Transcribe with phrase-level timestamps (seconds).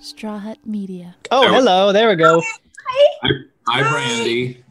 [0.00, 1.16] Straw Hut Media.
[1.30, 1.92] Oh, hello.
[1.92, 2.40] There we go.
[2.88, 3.28] Hi,
[3.66, 4.62] hi, Brandi.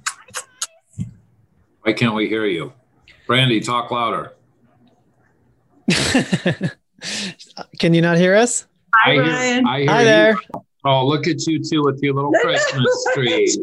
[1.82, 2.74] Why can't we hear you?
[3.28, 4.34] Brandi, talk louder.
[7.80, 8.66] Can you not hear us?
[9.06, 9.68] I hear, Ryan.
[9.68, 10.06] I hear Hi you.
[10.06, 10.38] there.
[10.86, 13.54] Oh, look at you two with your little Christmas tree.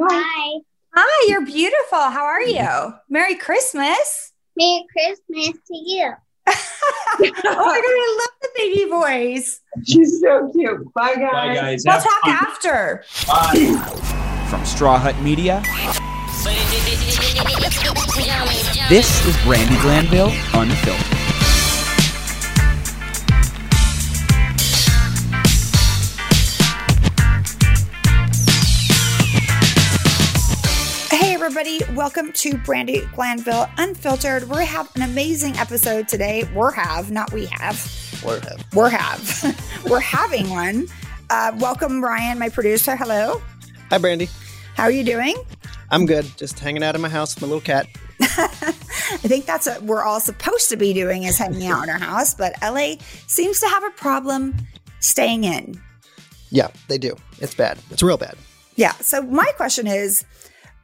[0.00, 0.58] Hi.
[0.96, 1.98] Hi, you're beautiful.
[1.98, 2.94] How are you?
[3.08, 4.32] Merry Christmas.
[4.56, 6.12] Merry Christmas to you.
[6.46, 9.60] oh my god, I love the baby voice.
[9.86, 10.92] She's so cute.
[10.94, 11.30] Bye, guys.
[11.32, 11.82] Bye, guys.
[11.86, 12.34] We'll Have talk fun.
[12.34, 13.04] after.
[13.26, 14.46] Bye.
[14.50, 15.62] From Straw Hut Media,
[18.88, 21.20] this is Brandi Glanville Unfiltered.
[31.10, 34.48] Hey everybody, welcome to Brandi Glanville Unfiltered.
[34.48, 36.44] We have an amazing episode today.
[36.54, 38.03] We're have, not we have.
[38.24, 38.64] We're have.
[38.74, 39.84] We're have.
[39.90, 40.86] We're having one.
[41.28, 42.96] Uh, welcome Ryan, my producer.
[42.96, 43.42] Hello.
[43.90, 44.30] Hi, Brandi.
[44.74, 45.36] How are you doing?
[45.90, 46.24] I'm good.
[46.38, 47.86] Just hanging out in my house with my little cat.
[48.20, 51.98] I think that's what we're all supposed to be doing is hanging out in our
[51.98, 52.94] house, but LA
[53.26, 54.56] seems to have a problem
[55.00, 55.78] staying in.
[56.48, 57.16] Yeah, they do.
[57.40, 57.78] It's bad.
[57.90, 58.36] It's real bad.
[58.76, 58.92] Yeah.
[58.92, 60.24] So my question is,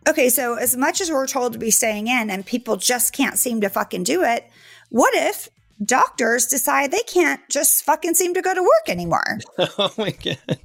[0.07, 3.39] okay, so as much as we're told to be staying in and people just can't
[3.39, 4.47] seem to fucking do it,
[4.91, 5.49] what if
[5.85, 9.39] doctors decide they can't just fucking seem to go to work anymore?
[9.59, 10.59] oh my god.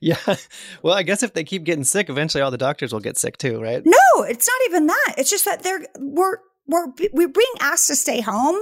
[0.00, 0.16] yeah.
[0.82, 3.36] Well, I guess if they keep getting sick, eventually all the doctors will get sick
[3.36, 3.82] too, right?
[3.84, 5.14] No, it's not even that.
[5.18, 8.56] It's just that they're we're we're we're being asked to stay home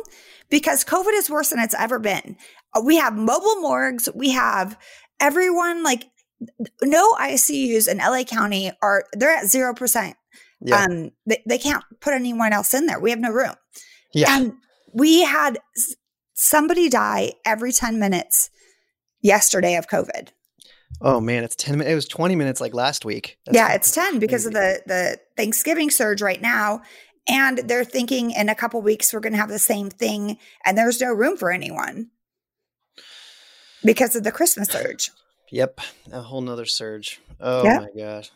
[0.50, 2.36] because COVID is worse than it's ever been.
[2.74, 4.08] Uh, We have mobile morgues.
[4.14, 4.78] We have
[5.20, 6.04] everyone like
[6.82, 10.16] no ICUs in LA County are they're at zero percent.
[10.60, 10.84] Yeah.
[10.84, 12.98] Um, they, they can't put anyone else in there.
[12.98, 13.54] We have no room.
[14.12, 14.36] yeah.
[14.38, 14.52] And
[14.96, 15.58] we had
[16.34, 18.50] somebody die every 10 minutes
[19.20, 20.28] yesterday of COVID.
[21.02, 21.92] oh man, it's 10 minutes.
[21.92, 23.38] It was 20 minutes like last week.
[23.44, 26.82] That's yeah, it's 10 because of the the Thanksgiving surge right now.
[27.28, 30.78] And they're thinking in a couple weeks we're going to have the same thing and
[30.78, 32.10] there's no room for anyone
[33.84, 35.10] because of the Christmas surge.
[35.50, 35.80] Yep.
[36.12, 37.20] A whole nother surge.
[37.40, 37.80] Oh Yep.
[37.82, 38.30] my gosh.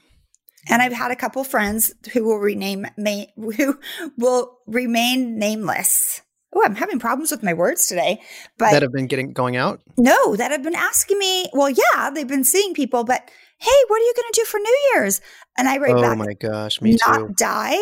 [0.68, 3.78] And I've had a couple friends who will rename ma- who
[4.18, 6.20] will remain nameless.
[6.54, 8.20] Oh, I'm having problems with my words today.
[8.58, 9.80] But that have been getting going out?
[9.96, 11.46] No, that have been asking me.
[11.52, 14.58] Well, yeah, they've been seeing people, but hey, what are you going to do for
[14.58, 15.20] New Year's?
[15.56, 17.34] And I write oh back, my gosh, me not too.
[17.36, 17.78] die.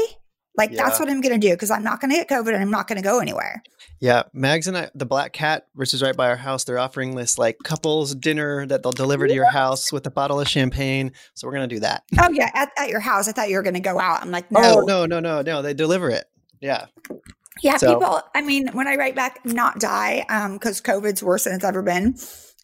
[0.56, 2.60] Like that's what I'm going to do because I'm not going to get COVID and
[2.60, 3.62] I'm not going to go anywhere.
[4.00, 7.14] Yeah, Mags and I, the Black Cat, which is right by our house, they're offering
[7.14, 11.12] this like couples dinner that they'll deliver to your house with a bottle of champagne.
[11.34, 12.02] So we're gonna do that.
[12.20, 13.28] Oh yeah, at, at your house.
[13.28, 14.20] I thought you were going to go out.
[14.20, 15.62] I'm like, oh, no, Oh no, no, no, no!
[15.62, 16.24] They deliver it.
[16.60, 16.86] Yeah,
[17.62, 18.20] yeah, So- people.
[18.34, 21.82] I mean, when I write back, not die, um, because COVID's worse than it's ever
[21.82, 22.16] been.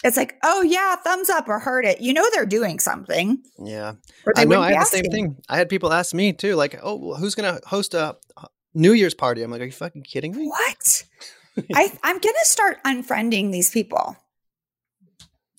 [0.02, 2.00] It's like, oh yeah, thumbs up or heard it.
[2.00, 3.38] You know they're doing something.
[3.58, 3.94] yeah.
[4.36, 4.60] I know.
[4.60, 5.36] I had the same thing.
[5.48, 8.16] I had people ask me too, like, "Oh, well, who's gonna host a
[8.74, 11.04] New Year's party?" I'm like, "Are you fucking kidding me?" What?
[11.74, 14.16] I, I'm going to start unfriending these people.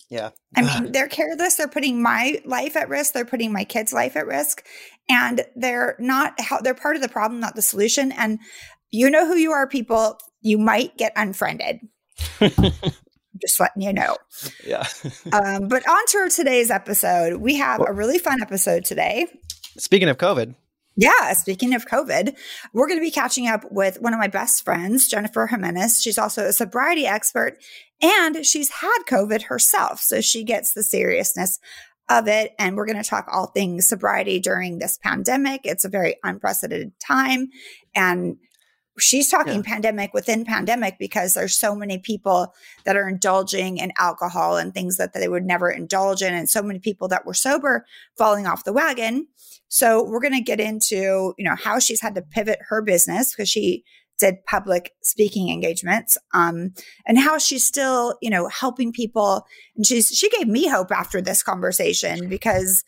[0.08, 0.30] Yeah.
[0.54, 1.56] I mean, they're careless.
[1.56, 3.12] They're putting my life at risk.
[3.14, 4.64] They're putting my kids' life at risk,
[5.08, 6.40] and they're not.
[6.40, 8.12] How they're part of the problem, not the solution.
[8.12, 8.38] And
[8.90, 10.18] you know who you are, people.
[10.40, 11.80] You might get unfriended.
[13.40, 14.16] Just letting you know.
[14.64, 14.86] yeah.
[15.32, 17.40] Um, but on to today's episode.
[17.40, 19.26] We have a really fun episode today.
[19.76, 20.54] Speaking of COVID,
[20.94, 22.34] Yeah, speaking of COVID,
[22.72, 26.00] we're going to be catching up with one of my best friends, Jennifer Gimenez.
[26.00, 27.58] She's also a sobriety expert
[28.00, 30.00] and she's had COVID herself.
[30.00, 31.58] So she gets the seriousness
[32.08, 32.54] of it.
[32.58, 35.62] And we're going to talk all things sobriety during this pandemic.
[35.64, 37.48] It's a very unprecedented time.
[37.94, 38.36] And
[38.98, 44.56] she's talking pandemic within pandemic because there's so many people that are indulging in alcohol
[44.56, 46.34] and things that they would never indulge in.
[46.34, 47.84] And so many people that were sober
[48.16, 49.26] falling off the wagon.
[49.68, 53.34] So we're going to get into, you know, how she's had to pivot her business
[53.34, 53.84] because she
[54.18, 56.72] did public speaking engagements, um,
[57.06, 59.44] and how she's still, you know, helping people.
[59.76, 62.82] And she's she gave me hope after this conversation because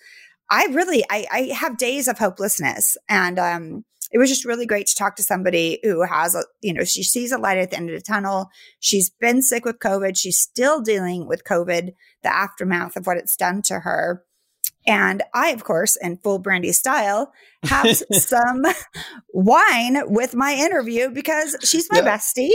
[0.50, 4.86] I really I, I have days of hopelessness, and um, it was just really great
[4.86, 7.76] to talk to somebody who has, a, you know, she sees a light at the
[7.76, 8.48] end of the tunnel.
[8.80, 10.16] She's been sick with COVID.
[10.16, 14.24] She's still dealing with COVID, the aftermath of what it's done to her.
[14.86, 17.32] And I, of course, in full brandy style,
[17.64, 18.64] have some
[19.34, 22.16] wine with my interview because she's my Yeah.
[22.16, 22.52] bestie.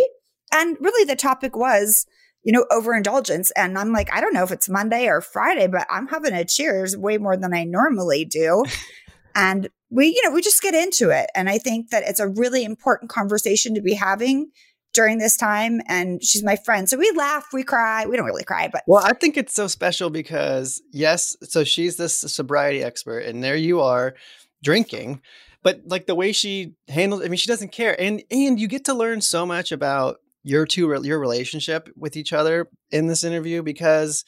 [0.51, 2.05] And really, the topic was,
[2.43, 3.51] you know, overindulgence.
[3.51, 6.45] And I'm like, I don't know if it's Monday or Friday, but I'm having a
[6.45, 8.63] cheers way more than I normally do.
[9.35, 11.29] and we, you know, we just get into it.
[11.35, 14.49] And I think that it's a really important conversation to be having
[14.91, 15.81] during this time.
[15.87, 16.89] And she's my friend.
[16.89, 18.05] So we laugh, we cry.
[18.07, 21.97] We don't really cry, but Well, I think it's so special because yes, so she's
[21.97, 24.15] this sobriety expert, and there you are
[24.63, 25.21] drinking,
[25.61, 28.85] but like the way she handles, I mean, she doesn't care, and and you get
[28.85, 33.61] to learn so much about your two your relationship with each other in this interview
[33.61, 34.25] because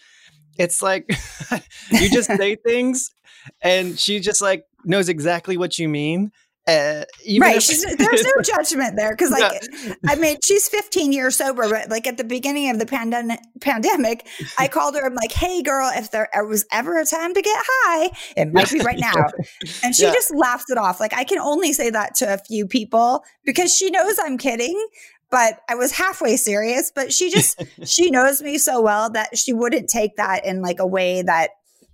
[0.57, 1.09] it's like
[1.91, 3.11] you just say things,
[3.61, 6.31] and she just like knows exactly what you mean.
[6.67, 7.05] Uh,
[7.39, 7.57] right.
[7.57, 9.15] if- there's no judgment there.
[9.15, 9.93] Cause like, Yeah.
[10.07, 14.27] I mean, she's 15 years sober, but like at the beginning of the pandemic, pandemic,
[14.57, 15.05] I called her.
[15.05, 18.71] I'm like, Hey girl, if there was ever a time to get high, it might
[18.71, 19.13] be right now.
[19.83, 20.13] And she Yeah.
[20.13, 20.99] just laughed it off.
[20.99, 24.83] Like I can only say that to a few people because she knows I'm kidding.
[25.31, 29.53] But I was halfway serious, but she just, she knows me so well that she
[29.53, 31.49] wouldn't take that in like a way that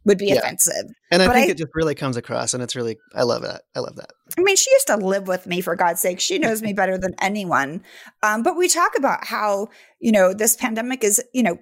[0.05, 0.35] would be Yeah.
[0.39, 0.85] offensive.
[1.11, 3.41] and I but think I- it just really comes across, and it's really I love
[3.43, 3.61] that.
[3.75, 4.09] I love that.
[4.37, 6.19] I mean, she used to live with me for God's sake.
[6.19, 7.83] She knows me better than anyone.
[8.23, 9.67] Um, but we talk about how,
[9.99, 11.57] you know, this pandemic is, you know,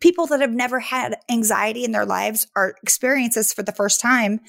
[0.00, 4.00] people that have never had anxiety in their lives are experiencing this for the first
[4.00, 4.40] time.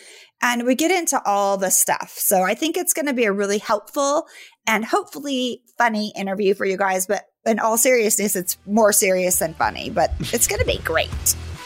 [0.42, 2.14] And we get into all the stuff.
[2.18, 4.26] So I think it's going to be a really helpful
[4.68, 7.08] and hopefully funny interview for you guys.
[7.08, 11.10] But in all seriousness, it's more serious than funny, but it's going to be great.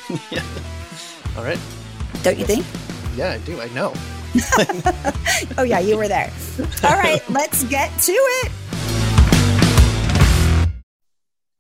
[1.40, 1.60] All right.
[2.22, 2.66] Don't you think?
[3.16, 3.62] Yeah, I do.
[3.62, 3.94] I know.
[5.58, 6.30] Oh, yeah, you were there.
[6.84, 8.52] All right, let's get to it.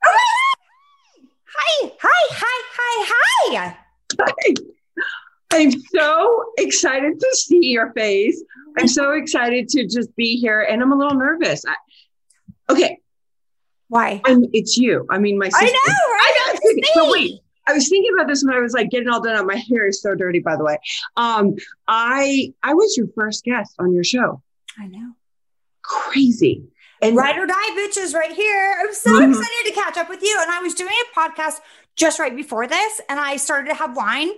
[0.03, 3.75] Hi, hi, hi, hi,
[4.19, 4.53] hi.
[5.53, 8.43] I'm so excited to see your face.
[8.77, 11.63] I'm so excited to just be here, and I'm a little nervous.
[11.65, 11.75] I,
[12.69, 12.97] okay,
[13.87, 14.21] Why?
[14.25, 15.05] I'm, it's you.
[15.09, 15.65] I mean, my sister.
[15.65, 16.33] I know, right?
[16.35, 16.59] I know.
[16.63, 16.87] It's me.
[16.93, 19.45] So wait, I was thinking about this when I was like getting all done up.
[19.45, 20.77] My hair is so dirty, by the way.
[21.17, 21.55] Um,
[21.87, 24.41] I I was your first guest on your show.
[24.79, 25.11] I know.
[25.83, 26.63] Crazy.
[27.01, 28.75] And Ride or die bitches right here.
[28.79, 29.29] I'm so Mhm.
[29.29, 30.37] excited to catch up with you.
[30.41, 31.61] And I was doing a podcast
[31.95, 34.31] just right before this, and I started to have wine.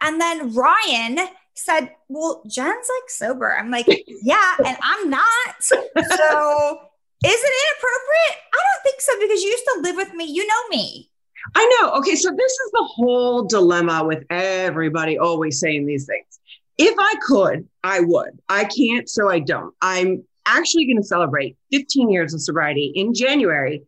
[0.00, 3.56] And then Ryan said, Well, Jen's like sober.
[3.56, 5.54] I'm like, Yeah, and I'm not.
[5.60, 6.80] So
[7.24, 8.38] is it inappropriate?
[8.52, 10.24] I don't think so because you used to live with me.
[10.24, 11.10] You know me.
[11.54, 11.92] I know.
[11.98, 16.40] Okay, so this is the whole dilemma with everybody always saying these things.
[16.76, 18.38] If I could, I would.
[18.48, 19.74] I can't, so I don't.
[19.82, 23.82] I'm actually going to celebrate 15 years of sobriety in January,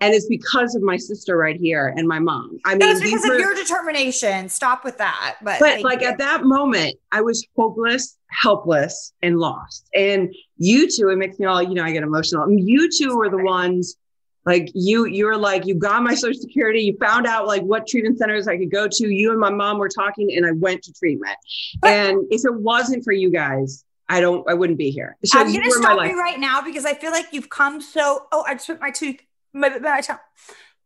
[0.00, 2.58] and it's because of my sister right here and my mom.
[2.64, 4.48] I mean, That's because were- of your determination.
[4.48, 5.36] Stop with that.
[5.42, 6.08] But, but like you.
[6.08, 9.88] at that moment, I was hopeless, helpless, and lost.
[9.94, 12.50] And you two, it makes me all, you know, I get emotional.
[12.50, 13.96] You two were the ones
[14.44, 18.18] like you, you're like, you got my social security, you found out like what treatment
[18.18, 19.08] centers I could go to.
[19.08, 21.36] You and my mom were talking, and I went to treatment.
[21.82, 25.16] And if it wasn't for you guys, I don't, I wouldn't be here.
[25.24, 28.26] So I'm going to stop you right now because I feel like you've come so.
[28.32, 29.20] Oh, I just put my tooth,
[29.52, 30.18] my, my tongue.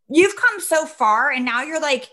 [0.08, 2.10] You've come so far, and now you're like.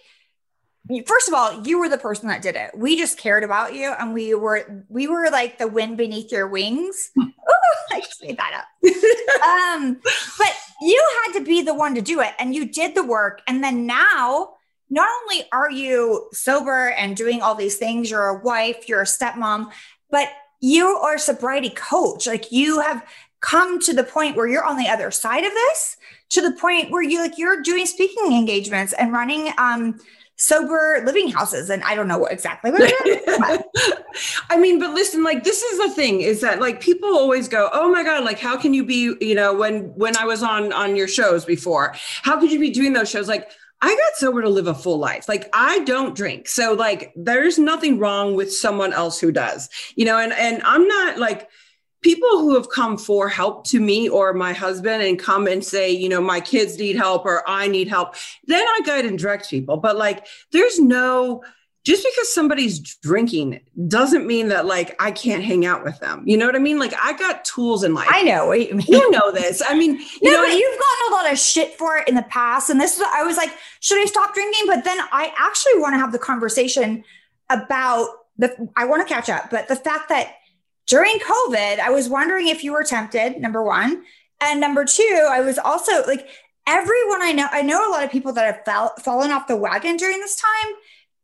[1.07, 2.77] First of all, you were the person that did it.
[2.77, 6.45] We just cared about you, and we were we were like the wind beneath your
[6.45, 7.11] wings.
[7.91, 9.79] I just made that up.
[9.81, 9.99] um,
[10.37, 13.41] but you had to be the one to do it, and you did the work.
[13.47, 14.53] And then now,
[14.89, 19.05] not only are you sober and doing all these things, you're a wife, you're a
[19.05, 19.71] stepmom,
[20.11, 20.29] but
[20.61, 22.27] you are a sobriety coach.
[22.27, 23.05] Like you have
[23.41, 25.97] come to the point where you're on the other side of this,
[26.29, 29.99] to the point where you like you're doing speaking engagements and running um
[30.35, 31.69] sober living houses.
[31.69, 32.71] And I don't know what exactly
[34.49, 37.69] I mean, but listen, like this is the thing is that like people always go,
[37.73, 40.71] "Oh my god, like how can you be, you know, when when I was on
[40.73, 44.41] on your shows before, how could you be doing those shows?" Like I got sober
[44.41, 45.27] to live a full life.
[45.27, 46.47] Like I don't drink.
[46.47, 49.69] So like there's nothing wrong with someone else who does.
[49.95, 51.49] You know, and and I'm not like
[52.03, 55.89] people who have come for help to me or my husband and come and say,
[55.89, 59.49] you know, my kids need help or I need help, then I guide and direct
[59.49, 59.77] people.
[59.77, 61.43] But like, there's no,
[61.83, 66.23] just because somebody's drinking doesn't mean that like I can't hang out with them.
[66.25, 66.79] You know what I mean?
[66.79, 68.07] Like I got tools in life.
[68.09, 68.87] I know what you mean.
[68.87, 69.61] you know this.
[69.65, 69.91] I mean,
[70.21, 72.69] you no, know, but you've gotten a lot of shit for it in the past.
[72.69, 74.63] And this is, I was like, should I stop drinking?
[74.67, 77.03] But then I actually want to have the conversation
[77.49, 78.07] about
[78.37, 80.35] the, I want to catch up, but the fact that
[80.87, 84.03] during COVID, I was wondering if you were tempted, number one.
[84.41, 86.27] And number two, I was also like,
[86.67, 89.55] everyone I know, I know a lot of people that have fell, fallen off the
[89.55, 90.73] wagon during this time,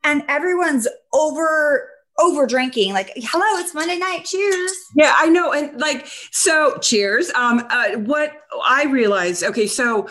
[0.04, 2.94] and everyone's over, over drinking.
[2.94, 4.26] Like, hello, it's Monday night.
[4.26, 4.72] Cheers.
[4.96, 5.52] Yeah, I know.
[5.52, 7.30] And like, so cheers.
[7.32, 8.32] Um, uh, what
[8.66, 10.08] I realized, okay, so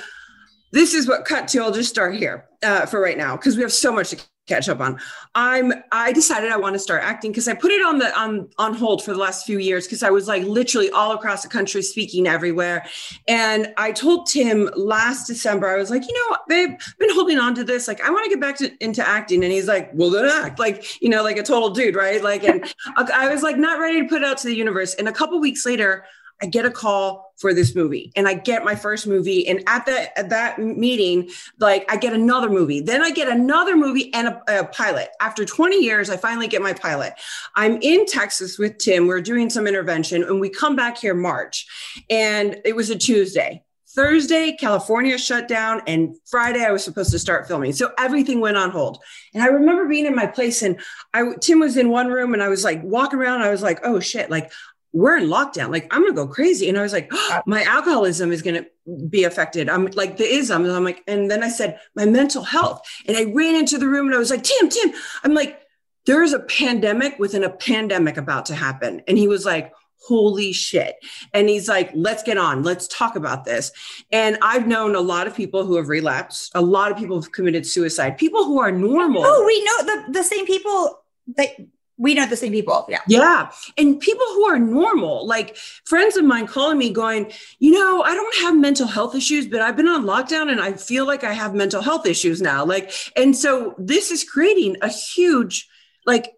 [0.73, 3.63] this is what cut to, I'll just start here uh, for right now, because we
[3.63, 4.17] have so much to
[4.49, 4.99] catch up on.
[5.35, 8.49] I'm I decided I want to start acting because I put it on the on
[8.59, 11.49] on hold for the last few years because I was like literally all across the
[11.49, 12.87] country speaking everywhere.
[13.27, 17.55] And I told Tim last December, I was like, you know, I've been holding on
[17.55, 17.87] to this.
[17.87, 19.45] Like, I want to get back to, into acting.
[19.45, 20.59] And he's like, well, then act.
[20.59, 22.23] Like, you know, like a total dude, right?
[22.23, 22.65] Like, and
[22.97, 24.95] I was like not ready to put it out to the universe.
[24.95, 26.05] And a couple weeks later,
[26.41, 29.47] I get a call for this movie and I get my first movie.
[29.49, 33.77] And at that, at that meeting, like I get another movie, then I get another
[33.77, 35.11] movie and a, a, pilot.
[35.21, 37.15] After 20 years, I finally get my pilot.
[37.55, 39.07] I'm in Texas with Tim.
[39.07, 41.67] We're doing some intervention and we come back here March
[42.11, 43.65] and it was a Tuesday.
[43.91, 47.73] Thursday, California shut down, and Friday I was supposed to start filming.
[47.73, 49.03] So everything went on hold.
[49.35, 50.79] And I remember being in my place, and
[51.15, 53.43] I Tim was in one room, and I was like walking around.
[53.43, 54.53] I was like, "Oh shit!" Like
[54.99, 55.71] we're in lockdown.
[55.71, 56.69] Like I'm gonna go crazy.
[56.69, 58.67] And I was like, oh, my alcoholism is gonna
[59.09, 59.69] be affected.
[59.69, 60.65] I'm like the ism.
[60.65, 62.83] And I'm like, and then I said, my mental health.
[63.07, 65.61] And I ran into the room and I was like, Tim, Tim, I'm like,
[66.07, 69.03] there is a pandemic within a pandemic about to happen.
[69.07, 70.97] And he was like, holy shit.
[71.33, 73.71] And he's like, let's get on, let's talk about this.
[74.11, 77.31] And I've known a lot of people who have relapsed, a lot of people have
[77.31, 79.23] committed suicide, people who are normal.
[79.25, 81.05] Oh, we know the, the same people
[81.37, 81.51] that
[81.99, 82.87] we know the same people.
[82.89, 83.01] Yeah.
[83.09, 83.51] Yeah.
[83.77, 88.15] And people who are normal, like friends of mine calling me going, you know, I
[88.15, 91.33] don't have mental health issues, but I've been on lockdown and I feel like I
[91.33, 92.65] have mental health issues now.
[92.65, 95.69] Like, and so this is creating a huge,
[96.07, 96.35] like,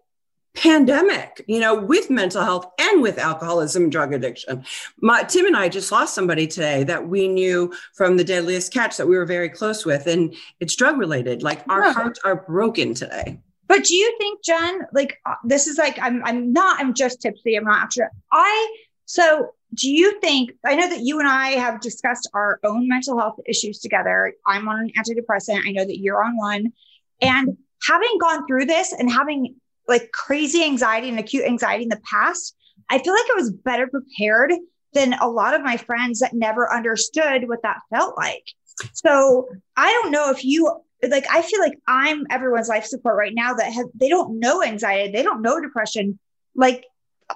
[0.53, 4.65] pandemic, you know, with mental health and with alcoholism and drug addiction.
[4.99, 8.97] My, Tim and I just lost somebody today that we knew from the deadliest catch
[8.97, 11.41] that we were very close with, and it's drug related.
[11.41, 11.93] Like, our yeah.
[11.93, 13.39] hearts are broken today.
[13.71, 17.21] But do you think, Jen, like uh, this is like I'm I'm not I'm just
[17.21, 17.55] tipsy.
[17.55, 18.75] I'm not actually I
[19.05, 23.17] so do you think I know that you and I have discussed our own mental
[23.17, 24.33] health issues together.
[24.45, 25.65] I'm on an antidepressant.
[25.65, 26.73] I know that you're on one.
[27.21, 27.55] And
[27.87, 29.55] having gone through this and having
[29.87, 32.57] like crazy anxiety and acute anxiety in the past,
[32.89, 34.51] I feel like I was better prepared
[34.93, 38.51] than a lot of my friends that never understood what that felt like.
[38.91, 39.47] So
[39.77, 43.53] I don't know if you like I feel like I'm everyone's life support right now
[43.53, 46.19] that have they don't know anxiety, they don't know depression.
[46.55, 46.85] Like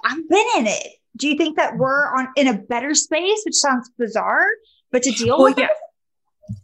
[0.04, 0.86] I've been in it.
[1.16, 4.46] Do you think that we're on in a better space, which sounds bizarre,
[4.92, 5.66] but to deal well, with yeah.
[5.66, 5.70] it?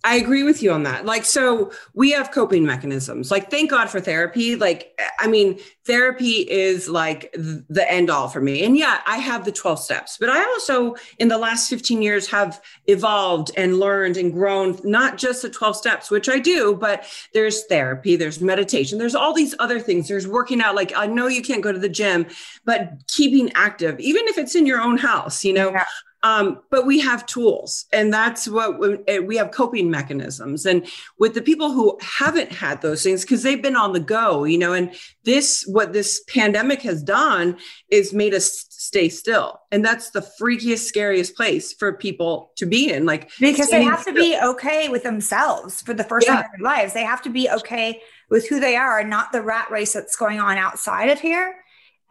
[0.04, 1.04] I agree with you on that.
[1.04, 3.30] Like, so we have coping mechanisms.
[3.30, 4.56] Like, thank God for therapy.
[4.56, 8.64] Like, I mean, therapy is like the end all for me.
[8.64, 12.28] And yeah, I have the 12 steps, but I also, in the last 15 years,
[12.28, 17.04] have evolved and learned and grown, not just the 12 steps, which I do, but
[17.34, 20.08] there's therapy, there's meditation, there's all these other things.
[20.08, 20.76] There's working out.
[20.76, 22.26] Like, I know you can't go to the gym,
[22.64, 25.84] but keeping active, even if it's in your own house, you know, yeah.
[26.24, 30.64] Um, but we have tools, and that's what we, eh, we, have coping mechanisms.
[30.66, 30.86] And
[31.18, 34.56] with the people who haven't had those things, because they've been on the go, you
[34.56, 37.58] know, and this, what this pandemic has done
[37.90, 39.62] is made us stay still.
[39.72, 43.04] And that's the freakiest, scariest place for people to be in.
[43.04, 44.14] Like, because they have still.
[44.14, 46.36] to be okay with themselves for the first yeah.
[46.36, 46.92] time in their lives.
[46.92, 48.00] They have to be okay
[48.30, 51.56] with who they are and not the rat race that's going on outside of here.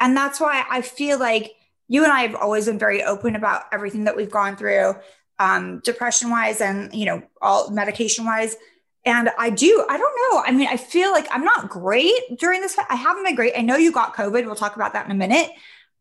[0.02, 1.54] And that's why I feel like,
[1.92, 4.96] you and I have always been very open about everything that we've gone through,
[5.40, 8.56] um, depression wise and, you know, all medication wise.
[9.04, 10.42] And I do, I don't know.
[10.42, 12.78] I mean, I feel like I'm not great during this.
[12.90, 13.56] I haven't been great.
[13.58, 14.46] I know you got COVID.
[14.46, 15.50] We'll talk about that in a minute.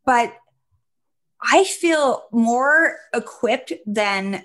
[0.07, 0.33] But
[1.43, 4.45] I feel more equipped than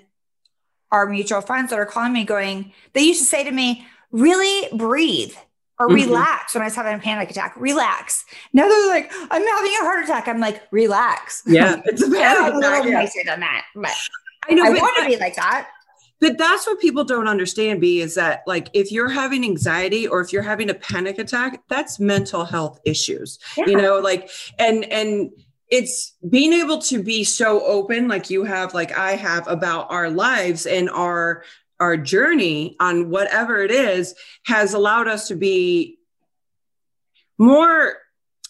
[0.90, 4.76] our mutual friends that are calling me going, they used to say to me, really
[4.76, 5.36] breathe
[5.78, 6.08] or mm-hmm.
[6.08, 7.54] relax when I was having a panic attack.
[7.56, 8.24] Relax.
[8.52, 10.28] Now they're like, I'm having a heart attack.
[10.28, 11.42] I'm like, relax.
[11.46, 12.54] Yeah, it's a panic attack.
[12.54, 13.94] A little nicer than that, but
[14.48, 14.64] I know.
[14.64, 15.68] I want to be like that.
[16.18, 20.20] But that's what people don't understand, B, is that like if you're having anxiety or
[20.20, 23.38] if you're having a panic attack, that's mental health issues.
[23.56, 23.66] Yeah.
[23.66, 25.30] You know, like and and
[25.68, 30.08] it's being able to be so open like you have like i have about our
[30.08, 31.42] lives and our
[31.80, 34.14] our journey on whatever it is
[34.44, 35.98] has allowed us to be
[37.38, 37.96] more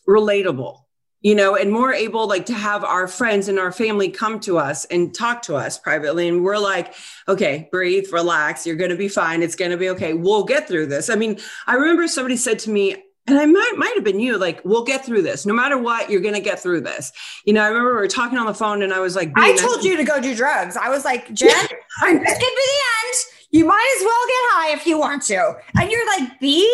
[0.08, 0.80] relatable
[1.20, 4.58] you know and more able like to have our friends and our family come to
[4.58, 6.94] us and talk to us privately and we're like
[7.26, 10.68] okay breathe relax you're going to be fine it's going to be okay we'll get
[10.68, 12.94] through this i mean i remember somebody said to me
[13.28, 14.38] and I might might have been you.
[14.38, 15.46] Like, we'll get through this.
[15.46, 17.12] No matter what, you're gonna get through this.
[17.44, 19.56] You know, I remember we were talking on the phone, and I was like, I
[19.56, 20.76] told you to go do drugs.
[20.76, 23.05] I was like, Jen, let's get to the end.
[23.56, 25.56] You might as well get high if you want to.
[25.80, 26.68] And you're like, B,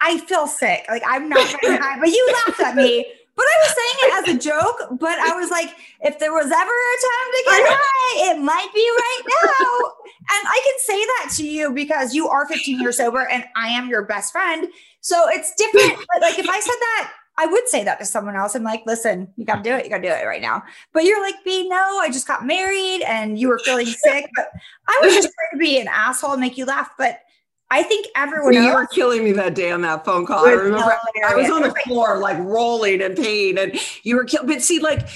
[0.00, 0.84] I feel sick.
[0.88, 4.28] Like I'm not getting high, but you laughed at me But I was saying it
[4.28, 7.62] as a joke, but I was like, if there was ever a time to get
[7.66, 9.92] high, it might be right now.
[10.30, 13.68] and I can say that to you because you are 15 years sober and I
[13.68, 14.68] am your best friend.
[15.00, 16.06] So it's different.
[16.12, 18.54] But like if I said that, I would say that to someone else.
[18.54, 19.84] I'm like, listen, you got to do it.
[19.84, 20.62] You got to do it right now.
[20.92, 24.28] But you're like, B, no, I just got married and you were feeling sick.
[24.36, 24.50] But
[24.88, 26.90] I was just trying to be an asshole and make you laugh.
[26.98, 27.20] But
[27.70, 30.46] I think everyone you were killing me that day on that phone call.
[30.46, 30.94] I was remember
[31.26, 33.72] I was on the floor, like rolling in pain, and
[34.02, 34.46] you were killing.
[34.46, 35.08] But see, like,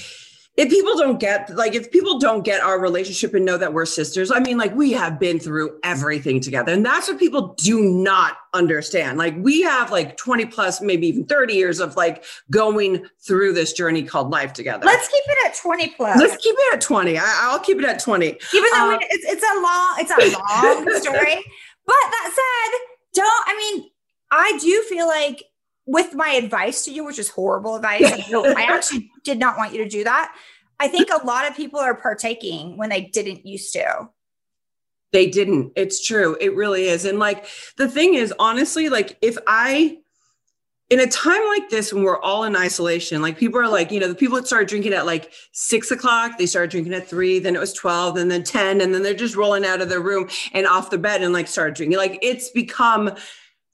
[0.56, 3.84] if people don't get, like, if people don't get our relationship and know that we're
[3.84, 7.82] sisters, I mean, like, we have been through everything together, and that's what people do
[7.82, 9.18] not understand.
[9.18, 13.74] Like, we have like 20 plus, maybe even 30 years of like going through this
[13.74, 14.86] journey called life together.
[14.86, 16.18] Let's keep it at 20 plus.
[16.18, 17.18] Let's keep it at 20.
[17.18, 18.26] I, I'll keep it at 20.
[18.26, 18.38] Even
[18.72, 21.44] though um, we- it's, it's a long, it's a long story.
[21.84, 23.90] But that said, don't, I mean,
[24.30, 25.44] I do feel like
[25.86, 29.82] with my advice to you, which is horrible advice, I actually did not want you
[29.84, 30.36] to do that.
[30.78, 34.10] I think a lot of people are partaking when they didn't used to.
[35.12, 35.72] They didn't.
[35.76, 36.36] It's true.
[36.40, 37.04] It really is.
[37.04, 37.46] And like
[37.78, 39.98] the thing is, honestly, like if I,
[40.90, 44.00] in a time like this when we're all in isolation, like people are like, you
[44.00, 47.38] know, the people that started drinking at like six o'clock, they started drinking at three,
[47.38, 50.00] then it was 12, and then 10, and then they're just rolling out of their
[50.00, 51.96] room and off the bed and like started drinking.
[51.96, 53.12] Like it's become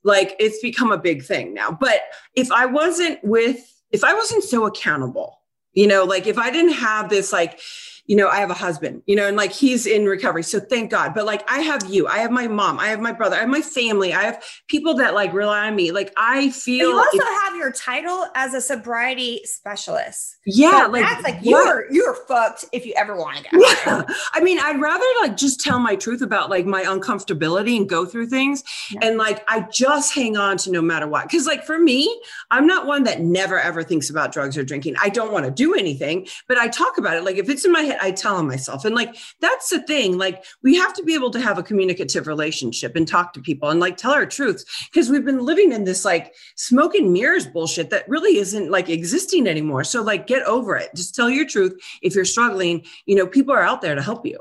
[0.05, 1.71] like it's become a big thing now.
[1.71, 2.01] But
[2.35, 5.41] if I wasn't with, if I wasn't so accountable,
[5.73, 7.61] you know, like if I didn't have this like,
[8.07, 10.43] you know, I have a husband, you know, and like he's in recovery.
[10.43, 11.15] So thank God.
[11.15, 13.49] But like I have you, I have my mom, I have my brother, I have
[13.49, 15.93] my family, I have people that like rely on me.
[15.93, 20.37] Like I But feel you also have your title as a sobriety specialist.
[20.47, 23.49] yeah, So like that's like what- you're you're fucked if you ever want to.
[23.87, 24.03] Yeah.
[24.35, 28.05] I mean, I'd rather like just tell my truth about like my uncomfortability and go
[28.05, 28.63] through things.
[28.91, 29.01] Yeah.
[29.03, 31.31] And like, I just hang on to no matter what.
[31.31, 34.97] Cause like for me, I'm not one that never ever thinks about drugs or drinking.
[35.01, 37.25] I don't want to do anything, but I talk about it.
[37.25, 38.85] Like if it's in my head, I tell on myself.
[38.85, 40.19] And like, that's the thing.
[40.19, 43.71] Like we have to be able to have a communicative relationship and talk to people
[43.71, 44.65] and like tell our truths.
[44.95, 48.89] Cause we've been living in this like smoke and mirrors bullshit that really isn't like
[48.89, 49.85] existing anymore.
[49.85, 50.91] So like, get over it.
[50.95, 51.81] Just tell your truth.
[52.03, 54.39] If you're struggling, you know, people are out there to help you.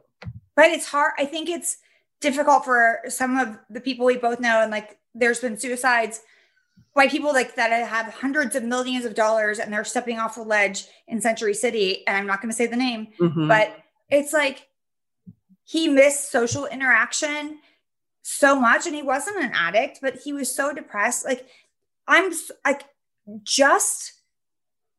[0.56, 1.14] But it's hard.
[1.18, 1.78] I think it's
[2.20, 4.62] difficult for some of the people we both know.
[4.62, 6.22] And like, there's been suicides
[6.96, 10.42] by people like that have hundreds of millions of dollars and they're stepping off a
[10.42, 12.06] ledge in Century City.
[12.06, 13.48] And I'm not going to say the name, Mhm.
[13.48, 13.76] but
[14.10, 14.68] it's like
[15.64, 17.60] he missed social interaction
[18.24, 21.48] so much and he wasn't an addict but he was so depressed like
[22.08, 22.32] i'm
[22.66, 22.84] like
[23.42, 24.14] just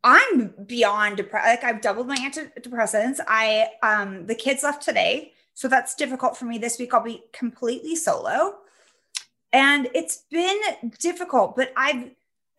[0.03, 5.69] i'm beyond depressed like i've doubled my antidepressants i um the kids left today so
[5.69, 8.57] that's difficult for me this week i'll be completely solo
[9.53, 10.61] and it's been
[10.99, 12.11] difficult but i've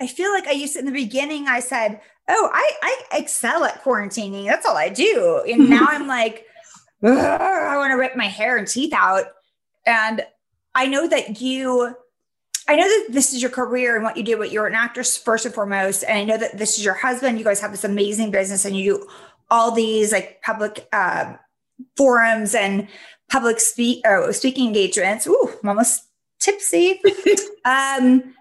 [0.01, 3.63] i feel like i used to in the beginning i said oh i i excel
[3.63, 4.45] at quarantining.
[4.45, 5.43] That's all i do.
[5.49, 6.45] And now i'm like
[7.03, 9.25] i want to rip my hair and teeth out.
[9.86, 10.25] And
[10.75, 11.95] i know that you
[12.67, 15.17] i know that this is your career and what you do but you're an actress
[15.17, 16.03] first and foremost.
[16.03, 17.38] And i know that this is your husband.
[17.38, 19.08] You guys have this amazing business and you do
[19.49, 21.34] all these like public uh,
[21.97, 22.88] forums and
[23.29, 25.27] public speak oh, speaking engagements.
[25.27, 26.03] Ooh, i'm almost
[26.43, 27.01] tipsy.
[27.65, 28.36] Um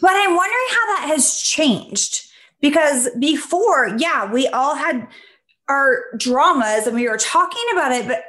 [0.00, 2.28] but i'm wondering how that has changed
[2.60, 5.08] because before yeah we all had
[5.68, 8.22] our dramas and we were talking about it but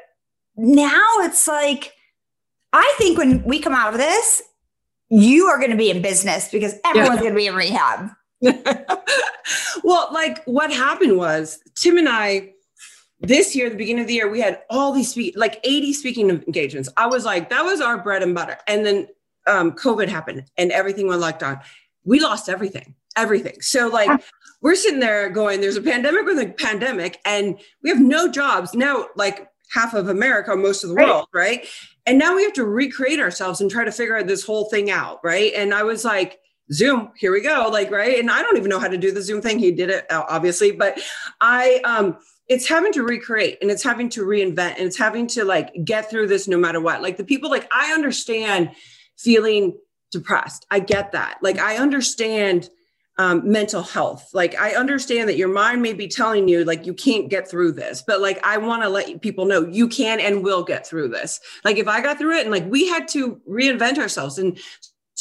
[0.55, 1.93] now it's like
[2.73, 4.41] i think when we come out of this
[5.11, 8.09] you are going to be in business because everyone's going to be in rehab.
[9.83, 12.51] Well, like what happened was Tim and I
[13.21, 16.29] this year, the beginning of the year, we had all these speak like 80 speaking
[16.29, 16.89] engagements.
[16.97, 18.57] I was like, that was our bread and butter.
[18.67, 19.07] And then
[19.47, 21.60] um, COVID happened and everything went locked down.
[22.03, 23.62] We lost everything, everything.
[23.62, 24.23] So like
[24.62, 28.73] we're sitting there going, there's a pandemic with a pandemic, and we have no jobs.
[28.73, 31.07] Now, like half of America, most of the Right.
[31.07, 31.67] world, right?
[32.05, 35.19] And now we have to recreate ourselves and try to figure this whole thing out,
[35.23, 35.53] right?
[35.55, 36.39] And I was like,
[36.73, 38.17] Zoom, here we go, like right.
[38.19, 39.60] And I don't even know how to do the Zoom thing.
[39.60, 40.99] He did it obviously, but
[41.41, 42.17] I um
[42.51, 46.09] it's having to recreate and it's having to reinvent and it's having to like get
[46.09, 47.01] through this no matter what.
[47.01, 48.71] Like the people like I understand
[49.17, 49.79] feeling
[50.11, 50.65] depressed.
[50.69, 51.37] I get that.
[51.41, 52.69] Like I understand
[53.17, 54.31] um, mental health.
[54.33, 57.71] Like I understand that your mind may be telling you like you can't get through
[57.71, 61.07] this, but like I want to let people know you can and will get through
[61.07, 61.39] this.
[61.63, 64.59] Like if I got through it and like we had to reinvent ourselves and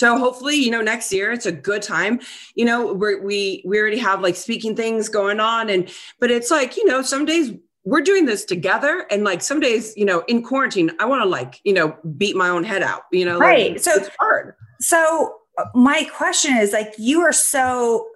[0.01, 2.21] so hopefully, you know, next year it's a good time.
[2.55, 6.51] You know, we're, we we already have like speaking things going on, and but it's
[6.51, 7.53] like you know, some days
[7.85, 11.29] we're doing this together, and like some days, you know, in quarantine, I want to
[11.29, 13.03] like you know beat my own head out.
[13.13, 13.81] You know, like, Right.
[13.81, 14.55] So- it's hard.
[14.81, 18.09] So uh, my question is like you are so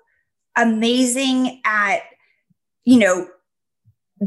[0.56, 1.98] amazing at,
[2.86, 3.28] you know,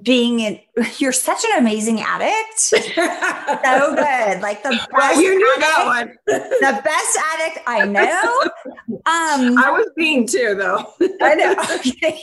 [0.04, 0.60] being in,
[0.98, 2.60] you're such an amazing addict.
[2.60, 4.42] so good.
[4.42, 6.50] Like the best, well, you knew that addict, one.
[6.60, 8.44] the best addict I know.
[8.90, 10.94] Um, I was being too, though.
[11.22, 11.52] I know.
[11.52, 12.22] Okay.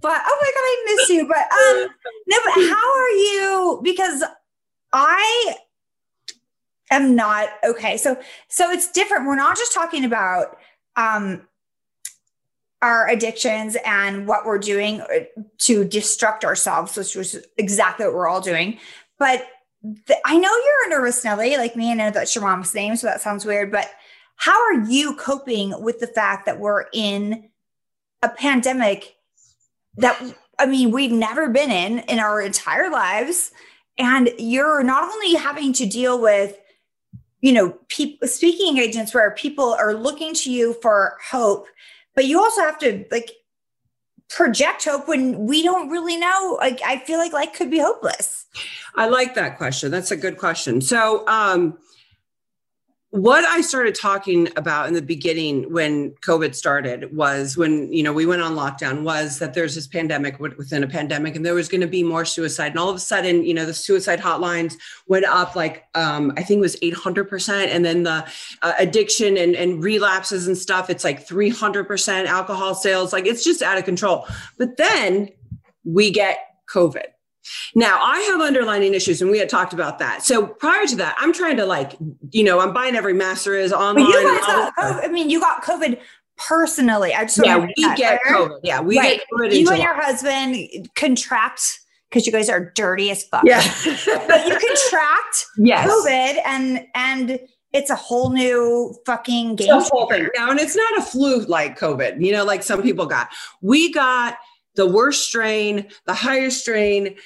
[0.00, 1.28] but oh my god, I miss you.
[1.28, 1.88] But um,
[2.26, 3.80] no, but how are you?
[3.82, 4.24] Because
[4.94, 5.54] I
[6.90, 7.98] am not okay.
[7.98, 9.26] So so it's different.
[9.26, 10.56] We're not just talking about
[10.96, 11.46] um
[12.82, 15.20] our addictions and what we're doing uh,
[15.58, 18.78] to destruct ourselves, which was exactly what we're all doing.
[19.18, 19.46] But
[20.24, 22.96] I know you're a nervous Nelly, like me, and I know that's your mom's name,
[22.96, 23.70] so that sounds weird.
[23.70, 23.90] But
[24.36, 27.48] how are you coping with the fact that we're in
[28.22, 29.16] a pandemic
[29.96, 30.20] that
[30.58, 33.52] I mean we've never been in in our entire lives,
[33.96, 36.58] and you're not only having to deal with
[37.40, 41.66] you know people speaking agents where people are looking to you for hope
[42.16, 43.30] but you also have to like
[44.28, 48.46] project hope when we don't really know like i feel like life could be hopeless
[48.96, 49.90] I like that question.
[49.90, 50.80] That's a good question.
[50.80, 51.78] So, um,
[53.10, 58.12] what I started talking about in the beginning when COVID started was when, you know,
[58.12, 61.68] we went on lockdown was that there's this pandemic within a pandemic and there was
[61.68, 62.72] going to be more suicide.
[62.72, 64.74] And all of a sudden, you know, the suicide hotlines
[65.06, 67.68] went up like, um, I think it was 800%.
[67.68, 68.26] And then the
[68.62, 73.12] uh, addiction and, and relapses and stuff, it's like 300% alcohol sales.
[73.12, 74.26] Like it's just out of control.
[74.58, 75.28] But then
[75.84, 76.38] we get
[76.68, 77.06] COVID.
[77.74, 80.22] Now I have underlining issues, and we had talked about that.
[80.22, 81.96] So prior to that, I'm trying to like,
[82.30, 84.06] you know, I'm buying every master is but online.
[84.06, 85.04] you guys got.
[85.04, 86.00] I mean you got covid
[86.38, 88.20] personally i just yeah, we that get.
[88.28, 88.60] COVID.
[88.62, 89.58] Yeah, we right get COVID.
[89.58, 91.80] you and your husband contract
[92.10, 93.60] because you guys are dirty as fuck yeah,
[94.28, 95.88] but you contract yes.
[95.88, 97.40] covid and and
[97.76, 100.28] it's a whole new fucking game whole thing.
[100.34, 103.28] Now, and it's not a flu like COVID, you know, like some people got.
[103.60, 104.38] We got
[104.76, 107.16] the worst strain, the highest strain,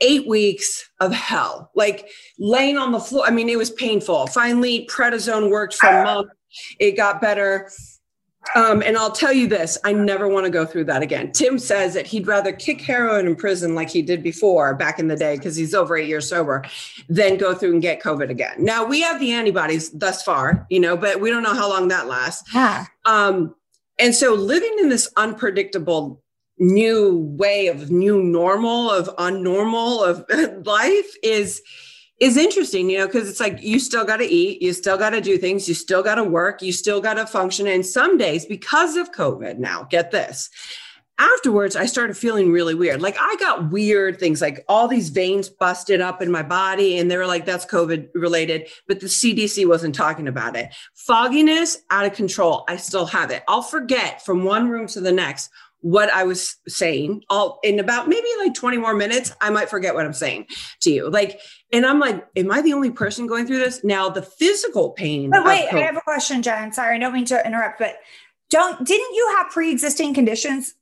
[0.00, 3.26] eight weeks of hell, like laying on the floor.
[3.26, 4.26] I mean, it was painful.
[4.28, 6.30] Finally, prednisone worked for a month.
[6.78, 7.70] It got better.
[8.54, 11.32] Um, and I'll tell you this I never want to go through that again.
[11.32, 15.08] Tim says that he'd rather kick heroin in prison like he did before back in
[15.08, 16.64] the day because he's over eight years sober
[17.08, 18.56] than go through and get COVID again.
[18.58, 21.88] Now we have the antibodies thus far, you know, but we don't know how long
[21.88, 22.52] that lasts.
[22.54, 23.54] yeah Um,
[23.98, 26.22] and so living in this unpredictable
[26.58, 31.62] new way of new normal of unnormal of life is
[32.20, 35.10] is interesting you know because it's like you still got to eat you still got
[35.10, 37.66] to do things you still got to work you still got to function.
[37.66, 40.48] And some days because of covid now get this
[41.18, 43.02] afterwards i started feeling really weird.
[43.02, 47.10] Like i got weird things like all these veins busted up in my body and
[47.10, 50.72] they were like that's covid related but the cdc wasn't talking about it.
[50.94, 52.64] Fogginess out of control.
[52.68, 53.42] I still have it.
[53.48, 55.50] I'll forget from one room to the next
[55.84, 59.94] what i was saying all in about maybe like 20 more minutes i might forget
[59.94, 60.46] what i'm saying
[60.80, 61.38] to you like
[61.74, 65.28] and i'm like am i the only person going through this now the physical pain
[65.30, 66.72] But wait, I have a question, Jen.
[66.72, 67.96] Sorry, I don't mean to interrupt, but
[68.48, 70.74] don't didn't you have pre-existing conditions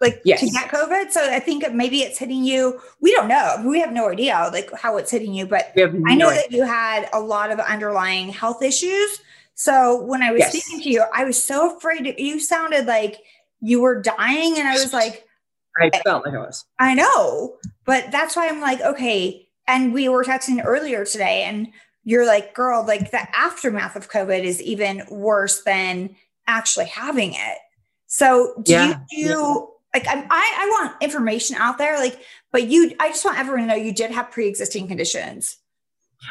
[0.00, 0.38] like Yes.
[0.40, 1.10] to get COVID?
[1.10, 2.80] So I think maybe it's hitting you.
[3.00, 3.60] We don't know.
[3.66, 6.52] We have no idea like how it's hitting you, but have I know no that
[6.52, 9.18] you had a lot of underlying health issues.
[9.56, 10.52] So when I was Yes.
[10.52, 12.14] speaking to you, I was so afraid.
[12.18, 13.18] You sounded like
[13.64, 15.26] you were dying, and I was like,
[15.80, 19.48] i felt like i was I know, but that's why I'm like, okay.
[19.66, 21.68] And we were texting earlier today, and
[22.04, 26.14] you're like, girl, like the aftermath of COVID is even worse than
[26.46, 27.58] actually having it.
[28.06, 28.98] So do Yeah.
[29.10, 32.20] you do like I'm, I I want information out there, like,
[32.52, 35.56] but you I just want everyone to know you did have pre-existing conditions.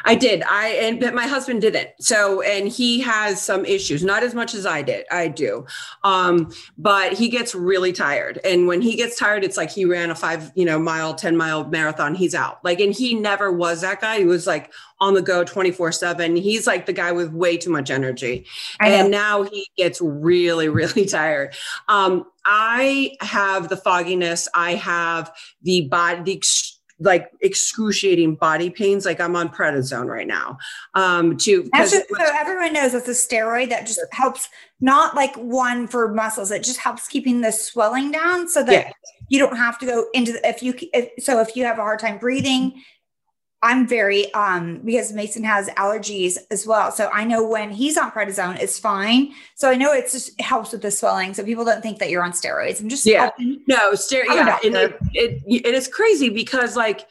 [0.04, 0.42] I did.
[0.42, 1.90] I and but my husband didn't.
[2.00, 5.06] So and he has some issues, not as much as I did.
[5.10, 5.66] I do.
[6.02, 8.40] Um, but he gets really tired.
[8.44, 11.36] And when he gets tired, it's like he ran a five, you know, mile, 10
[11.36, 12.14] mile marathon.
[12.14, 12.64] He's out.
[12.64, 14.18] Like, and he never was that guy.
[14.18, 16.40] He was like on the go 24-7.
[16.40, 18.46] He's like the guy with way too much energy.
[18.80, 21.54] And now he gets really, really tired.
[21.88, 24.48] Um, I have the fogginess.
[24.54, 26.42] I have the body, the
[27.00, 29.04] like excruciating body pains.
[29.04, 30.58] Like I'm on prednisone right now.
[30.94, 34.48] Um, to just, so everyone knows that's a steroid that just helps,
[34.80, 36.50] not like one for muscles.
[36.50, 38.92] It just helps keeping the swelling down so that Yeah.
[39.28, 41.82] you don't have to go into the, if you, if, so if you have a
[41.82, 42.80] hard time breathing,
[43.64, 46.92] I'm very, um, because Mason has allergies as well.
[46.92, 49.32] So I know when he's on prednisone, it's fine.
[49.54, 51.32] So I know it's just, it helps with the swelling.
[51.32, 52.80] So people don't think that you're on steroids.
[52.82, 53.22] I'm just, Yeah.
[53.22, 53.62] helping.
[53.66, 57.08] no, stare, yeah, and it, it, it is crazy because like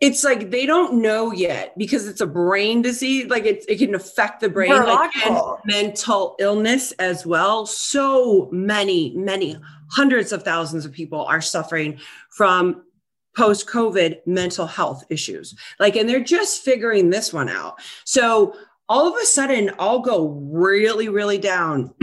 [0.00, 3.26] it's like they don't know yet because it's a brain disease.
[3.28, 7.66] Like it, it can affect the brain, like and mental illness as well.
[7.66, 9.58] So many, many
[9.90, 11.98] hundreds of thousands of people are suffering
[12.30, 12.82] from
[13.40, 15.54] post COVID mental health issues.
[15.78, 17.80] Like, and they're just figuring this one out.
[18.04, 18.54] So
[18.86, 21.94] all of a sudden, I'll go really, really down.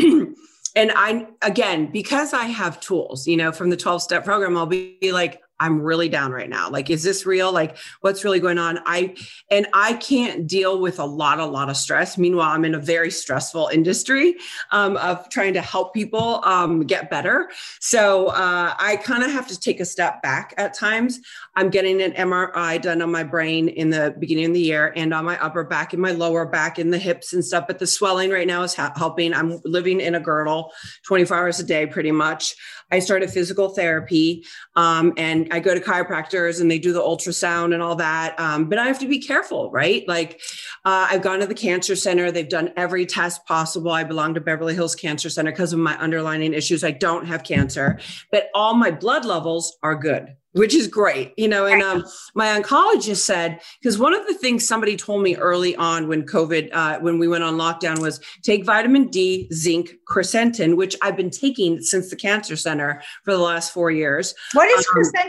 [0.75, 4.65] and I, again, because I have tools, you know, from the 12 step program, I'll
[4.65, 6.69] be like, I'm really down right now.
[6.69, 7.51] Like, is this real?
[7.51, 8.79] Like, what's really going on?
[8.85, 9.15] I,
[9.49, 12.17] and I can't deal with a lot, a lot of stress.
[12.17, 14.35] Meanwhile, I'm in a very stressful industry
[14.71, 17.49] um, of trying to help people um, get better.
[17.79, 21.19] So uh, I kind of have to take a step back at times.
[21.55, 25.13] I'm getting an MRI done on my brain in the beginning of the year and
[25.13, 27.65] on my upper back and my lower back and the hips and stuff.
[27.65, 29.33] But the swelling right now is ha- helping.
[29.33, 30.71] I'm living in a girdle
[31.05, 32.55] 24 hours a day, pretty much.
[32.91, 37.73] I started physical therapy um, and I go to chiropractors and they do the ultrasound
[37.73, 38.39] and all that.
[38.39, 40.07] Um, but I have to be careful, right?
[40.07, 40.41] Like
[40.85, 42.31] uh, I've gone to the cancer center.
[42.31, 43.91] They've done every test possible.
[43.91, 46.83] I belong to Beverly Hills Cancer Center because of my underlying issues.
[46.83, 47.99] I don't have cancer,
[48.31, 50.35] but all my blood levels are good.
[50.57, 51.65] Which is great, you know.
[51.65, 52.03] And um,
[52.35, 56.69] my oncologist said because one of the things somebody told me early on when COVID,
[56.73, 61.29] uh, when we went on lockdown, was take vitamin D, zinc, quercetin, which I've been
[61.29, 64.33] taking since the cancer center for the last four years.
[64.53, 64.87] What is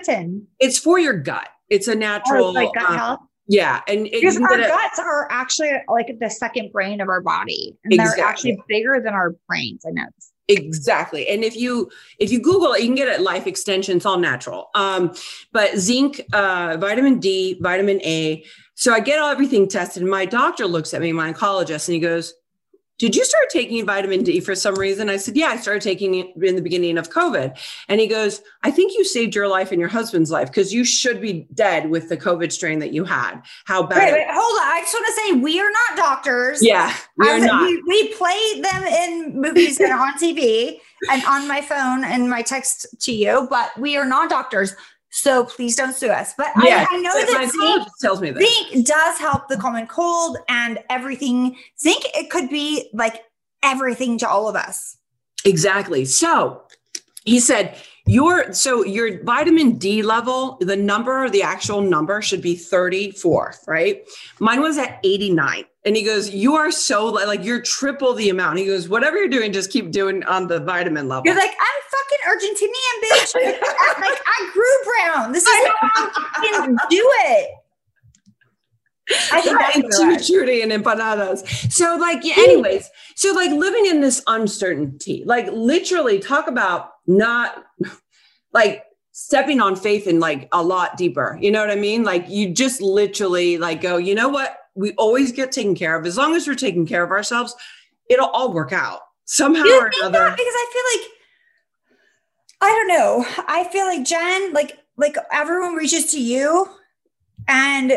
[0.09, 0.47] Um?
[0.61, 1.49] It's for your gut.
[1.69, 3.21] It's a natural, Oh, like gut uh, health?
[3.47, 7.21] yeah, and it, Because our it- guts are actually like the second brain of our
[7.21, 9.85] body, and they're actually bigger than our brains.
[9.87, 10.05] I know.
[10.17, 10.33] this.
[10.49, 11.29] Exactly.
[11.29, 13.99] And if you if you Google it, you can get it life extension.
[13.99, 14.71] It's all natural.
[14.75, 15.15] Um,
[15.53, 18.45] but zinc, uh, vitamin D, vitamin A.
[18.75, 20.03] So I get all everything tested.
[20.03, 22.33] And my doctor looks at me, my oncologist, and he goes,
[22.99, 25.09] Did you start taking vitamin D for some reason?
[25.09, 27.57] I said, Yeah, I started taking it in the beginning of COVID.
[27.89, 30.85] And he goes, I think you saved your life and your husband's life because you
[30.85, 33.41] should be dead with the COVID strain that you had.
[33.67, 33.99] How bad?
[33.99, 34.67] Wait, wait, hold on.
[34.67, 36.59] I just want to say we are not doctors.
[36.61, 37.63] Yeah, we are um, not.
[37.63, 40.81] We, we play them in movies and on TV
[41.11, 44.75] and on my phone and my text to you, but we are not doctors.
[45.11, 46.35] So please don't sue us.
[46.37, 48.71] But Yeah, I, I know that zinc, tells me this.
[48.71, 51.57] zinc does help the common cold and everything.
[51.81, 53.25] Zinc, it could be like
[53.63, 54.97] everything to all of us.
[55.45, 56.05] Exactly.
[56.05, 56.63] So
[57.25, 62.57] he said, your so your vitamin D level, the number, the actual number should be
[62.57, 64.03] 34, right?
[64.41, 65.65] Mine was at 89.
[65.85, 68.59] And he goes, You are so like you're triple the amount.
[68.59, 71.25] He goes, Whatever you're doing, just keep doing on the vitamin level.
[71.27, 71.83] You're like, I'm
[72.29, 73.35] Argentinian, bitch.
[74.01, 75.33] like I grew brown.
[75.33, 77.51] This is how I can do it.
[79.33, 80.29] I think that's and what it was.
[80.29, 81.73] chimichurri and empanadas.
[81.73, 87.65] So, like, yeah, anyways, so like living in this uncertainty, like literally talk about not
[88.53, 91.39] like stepping on faith in like a lot deeper.
[91.41, 92.05] You know what I mean?
[92.05, 94.57] Like you just literally like go, you know what?
[94.75, 96.07] We always get taken care of.
[96.07, 97.55] As long as we're taking care of ourselves,
[98.09, 100.19] it'll all work out somehow or another.
[100.19, 100.37] that?
[100.37, 101.18] Because I feel like
[102.61, 103.25] I don't know.
[103.47, 106.69] I feel like Jen, like like everyone reaches to you,
[107.47, 107.93] and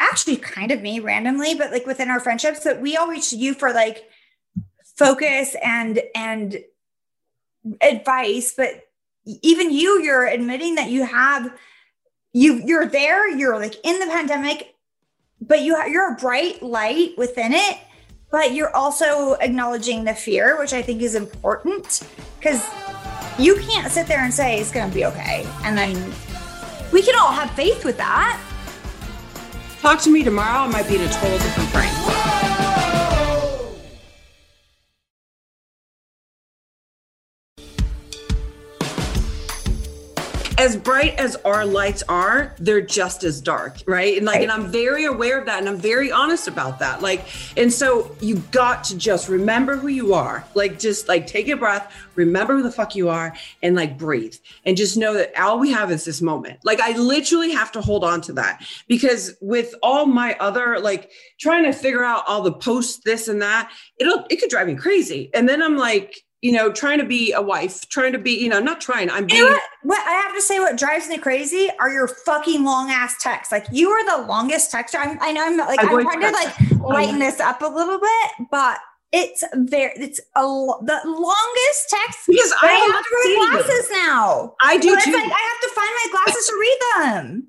[0.00, 3.36] actually kind of me randomly, but like within our friendships, that we all reach to
[3.36, 4.08] you for like
[4.96, 6.58] focus and and
[7.80, 8.54] advice.
[8.56, 8.88] But
[9.24, 11.52] even you, you're admitting that you have
[12.32, 13.28] you you're there.
[13.28, 14.74] You're like in the pandemic,
[15.40, 17.78] but you you're a bright light within it
[18.32, 22.00] but you're also acknowledging the fear, which I think is important
[22.38, 22.66] because
[23.38, 25.46] you can't sit there and say it's going to be okay.
[25.64, 25.94] And then
[26.92, 28.40] we can all have faith with that.
[29.80, 30.60] Talk to me tomorrow.
[30.60, 32.51] I might be in a total different frame.
[40.62, 44.16] As bright as our lights are, they're just as dark, right?
[44.16, 44.42] And like, Right.
[44.44, 47.02] and I'm very aware of that, and I'm very honest about that.
[47.02, 47.24] Like,
[47.56, 50.44] and so you got to just remember who you are.
[50.54, 54.36] Like, just like take a breath, remember who the fuck you are, and like breathe,
[54.64, 56.60] and just know that all we have is this moment.
[56.62, 61.10] Like, I literally have to hold on to that because with all my other like
[61.40, 64.76] trying to figure out all the posts, this and that, it'll it could drive me
[64.76, 65.28] crazy.
[65.34, 68.48] And then I'm like, you know, trying to be a wife, trying to be, you
[68.48, 69.08] know, not trying.
[69.08, 69.62] I'm You being know what?
[69.84, 73.52] What I have to say, what drives me crazy are your fucking long ass texts.
[73.52, 74.96] Like you are the longest texter.
[74.98, 77.62] I'm, I know I'm like I'm I'm, trying to to- like oh, lighten this up
[77.62, 78.78] a little bit, but
[79.12, 82.26] it's very it's a the longest text.
[82.26, 84.54] because I have to wear seen glasses now.
[84.60, 85.12] I do too.
[85.12, 87.48] like I have to find my glasses to read them.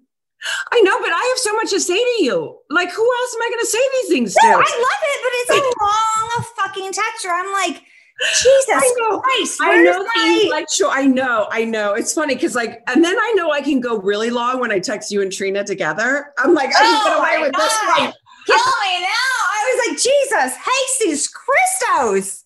[0.72, 2.60] I know, but I have so much to say to you.
[2.70, 4.56] Like, who else am I going to say these things No, to?
[4.58, 7.82] I love it, but it's a long fucking text I'm like,
[8.20, 9.20] Jesus I know.
[9.20, 9.60] Christ.
[9.62, 10.90] I know the my- intellectual.
[10.92, 11.48] I know.
[11.52, 11.94] I know.
[11.94, 14.80] It's funny because like, and then I know I can go really long when I
[14.80, 16.32] text you and Trina together.
[16.38, 18.00] I'm like, I can get Oh away with this God.
[18.02, 18.14] one.
[18.46, 19.08] Kill me now.
[19.10, 20.58] I was like, Jesus,
[21.00, 22.43] Jesus Christos.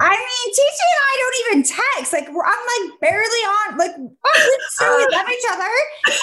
[0.00, 2.12] I mean, TJ and I don't even text.
[2.12, 3.78] Like, we're, I'm like barely on.
[3.78, 4.08] Like, we
[4.70, 5.72] so we love each other.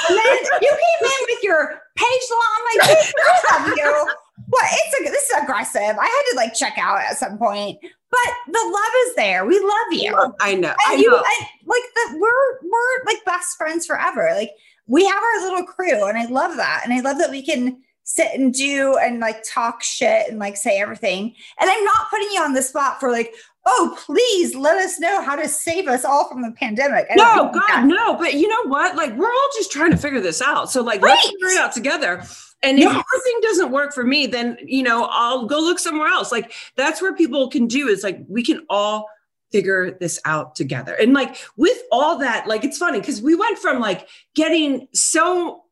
[0.09, 2.51] And then you came in with your page long.
[2.55, 4.09] I'm like, I love you.
[4.49, 4.65] What?
[4.71, 5.97] It's a, this is aggressive.
[5.99, 9.45] I had to like check out at some point, but the love is there.
[9.45, 10.33] We love you.
[10.39, 10.73] I know.
[10.87, 11.17] I And you, know.
[11.17, 14.29] and, like the we're we're like best friends forever.
[14.35, 14.51] Like
[14.87, 16.81] we have our little crew, and I love that.
[16.83, 20.55] And I love that we can sit and do and like talk shit and like
[20.55, 21.33] say everything.
[21.59, 23.33] And I'm not putting you on the spot for like,
[23.67, 27.07] oh, please let us know how to save us all from the pandemic.
[27.09, 28.15] I No, God, that- no.
[28.15, 28.95] But you know what?
[28.95, 30.69] Like, we're all just trying to figure this out.
[30.71, 32.23] So, like, let's figure it out together.
[32.63, 32.93] And if Yes.
[32.93, 36.31] your thing doesn't work for me, then you know I'll go look somewhere else.
[36.31, 39.07] Like that's where people can do is like we can all
[39.51, 40.93] figure this out together.
[40.95, 45.63] And like with all that, like it's funny because we went from like getting so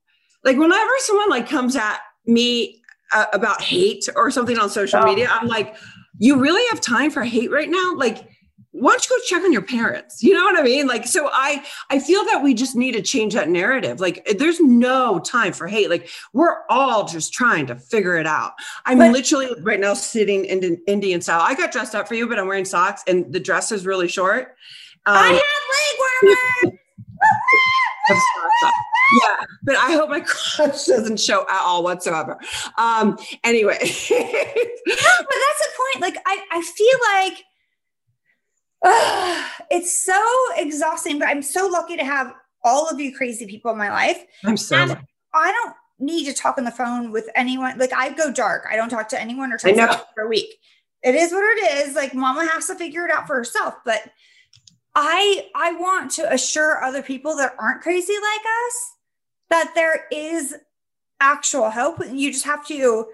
[0.43, 5.05] like whenever someone like comes at me uh, about hate or something on social Oh.
[5.05, 5.75] media, I'm like,
[6.23, 7.93] you really have time for hate right now?
[7.95, 8.29] Like,
[8.71, 10.23] why don't you go check on your parents?
[10.23, 10.87] You know what I mean?
[10.87, 13.99] Like, so I I feel that we just need to change that narrative.
[13.99, 15.89] Like, there's no time for hate.
[15.89, 18.53] Like, we're all just trying to figure it out.
[18.85, 21.41] I'm But- literally right now sitting in Indian style.
[21.41, 24.07] I got dressed up for you, but I'm wearing socks, and the dress is really
[24.07, 24.55] short.
[25.05, 25.43] I Um, have
[25.75, 26.79] leg warmers.
[29.11, 29.39] have socks on.
[29.39, 32.37] yeah, but I hope my crotch doesn't show at all whatsoever.
[32.77, 33.77] Um, anyway,
[34.11, 34.17] No,
[34.87, 36.01] but that's the point.
[36.01, 37.43] Like I, I feel like
[38.85, 40.21] ugh, it's so
[40.57, 44.23] exhausting, but I'm so lucky to have all of you crazy people in my life.
[44.45, 44.77] I'm so.
[44.77, 44.97] And
[45.33, 47.77] I don't need to talk on the phone with anyone.
[47.77, 48.65] Like I go dark.
[48.69, 50.53] I don't talk to anyone or talk anyone for a week.
[51.01, 51.95] It is what it is.
[51.95, 53.75] Like mama has to figure it out for herself.
[53.85, 54.09] But
[54.95, 58.92] I I want to assure other people that aren't crazy like us
[59.53, 60.55] that there is
[61.19, 62.01] actual hope.
[62.11, 63.05] You just have to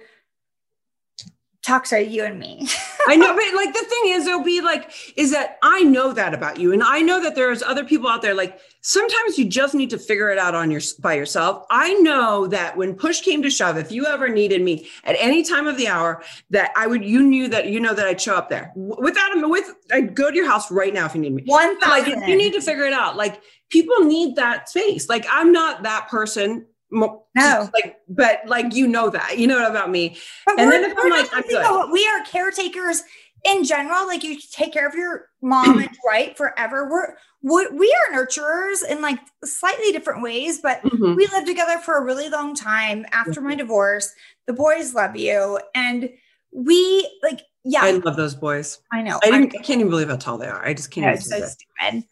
[1.62, 2.66] talk to you and me.
[3.08, 6.34] I know, but like the thing is, it'll be like, is that I know that
[6.34, 8.34] about you, and I know that there's other people out there.
[8.34, 11.66] Like sometimes you just need to figure it out on your by yourself.
[11.70, 15.44] I know that when push came to shove, if you ever needed me at any
[15.44, 17.04] time of the hour, that I would.
[17.04, 19.74] You knew that you know that I'd show up there without a with.
[19.92, 21.44] I'd go to your house right now if you need me.
[21.46, 23.16] One Like you need to figure it out.
[23.18, 25.10] Like people need that space.
[25.10, 26.66] Like I'm not that person.
[26.92, 27.24] No.
[27.36, 31.10] like but like you know that you know about me But And then if I'm
[31.12, 31.92] like, I'm good.
[31.92, 33.04] we are caretakers
[33.46, 34.08] in general.
[34.08, 36.90] Like you take care of your mom and right forever.
[36.90, 41.16] We're we, we are nurturers in like slightly different ways, but Mhm.
[41.16, 44.14] we lived together for a really long time after my divorce.
[44.48, 46.10] The boys love you, and
[46.52, 47.82] we like yeah.
[47.84, 48.80] I I, love those boys.
[48.94, 49.20] know.
[49.24, 49.30] I.
[49.30, 50.66] I can't even believe how tall they are.
[50.66, 51.06] I just can't.
[51.06, 52.04] even it's so stupid.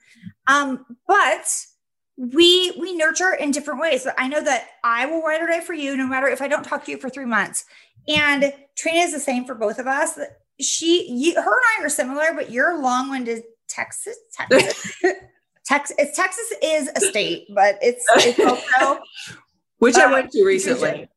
[0.47, 1.49] Um, but
[2.17, 4.03] we we nurture in different ways.
[4.03, 6.47] But I know that I will ride or die for you, no matter if I
[6.47, 7.65] don't talk to you for three months.
[8.07, 10.17] And Trina is the same for both of us.
[10.59, 13.43] She, you, her and I are similar, but you're long-winded.
[13.69, 14.95] Texas, Texas,
[15.65, 15.95] Texas.
[15.99, 18.99] It's Texas is a state, but it's it's also
[19.79, 21.07] Which I Uh, went to recently.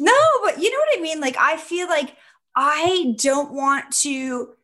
[0.00, 1.20] no, but you know what I mean?
[1.20, 2.16] Like, I feel like
[2.56, 4.54] I don't want to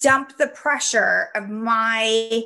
[0.00, 2.42] dump the pressure of my,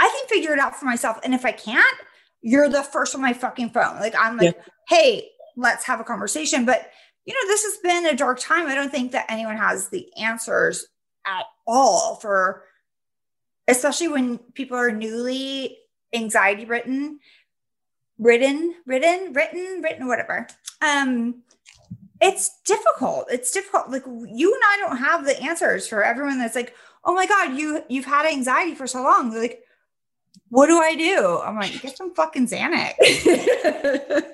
[0.00, 1.18] I can figure it out for myself.
[1.22, 1.96] And if I can't,
[2.42, 4.00] you're the first on my fucking phone.
[4.00, 6.64] Like, I'm like, hey, let's have a conversation.
[6.64, 6.90] But,
[7.24, 8.66] you know, this has been a dark time.
[8.66, 10.86] I don't think that anyone has the answers
[11.26, 12.64] at all for,
[13.68, 15.78] especially when people are newly
[16.12, 17.18] anxiety ridden
[18.18, 20.46] written written written written whatever
[20.80, 21.42] um
[22.20, 23.26] it's difficult.
[23.30, 23.90] It's difficult.
[23.90, 26.74] Like you and i don't have the answers for everyone that's like
[27.04, 29.30] oh my god you you've had anxiety for so long.
[29.30, 29.60] They're like
[30.48, 31.40] what do i do?
[31.44, 32.94] I'm like get some fucking xanax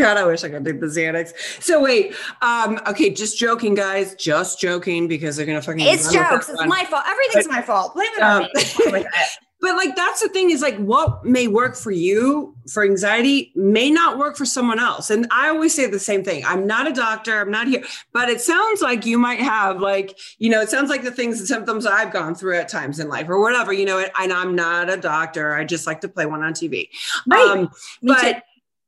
[0.00, 1.32] God, I wish I could take the Xanax.
[1.62, 5.80] So wait, um, okay, just joking, guys, just joking because they're gonna fucking.
[5.80, 8.92] it's jokes it's my fault everything's my fault blame it on Um, me I'm fine
[8.92, 9.38] with it.
[9.62, 13.90] But like that's the thing is like what may work for you for anxiety may
[13.90, 15.10] not work for someone else.
[15.10, 16.44] And I always say the same thing.
[16.46, 20.18] I'm not a doctor, I'm not here, but it sounds like you might have like,
[20.38, 23.08] you know, it sounds like the things and symptoms I've gone through at times in
[23.08, 25.52] life or whatever, you know, and I'm not a doctor.
[25.54, 26.88] I just like to play one on TV.
[27.28, 27.46] Right.
[27.50, 28.40] Um, Me but too.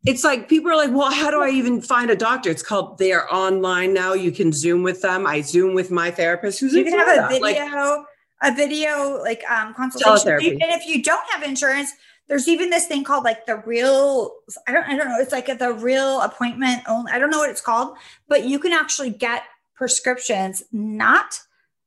[0.04, 2.50] It's like people are like, well, how do I even find a doctor?
[2.50, 4.14] It's called they are online now.
[4.14, 5.26] You can Zoom with them.
[5.26, 7.40] I Zoom with my therapist who's you can have a Florida.
[7.40, 8.06] Like, video
[8.42, 11.92] a video like um consultation and if you don't have insurance
[12.26, 14.32] there's even this thing called like the real
[14.66, 17.48] i don't i don't know it's like the real appointment only i don't know what
[17.48, 19.44] it's called but you can actually get
[19.76, 21.40] prescriptions not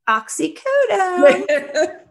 [0.08, 2.00] Oxycodone.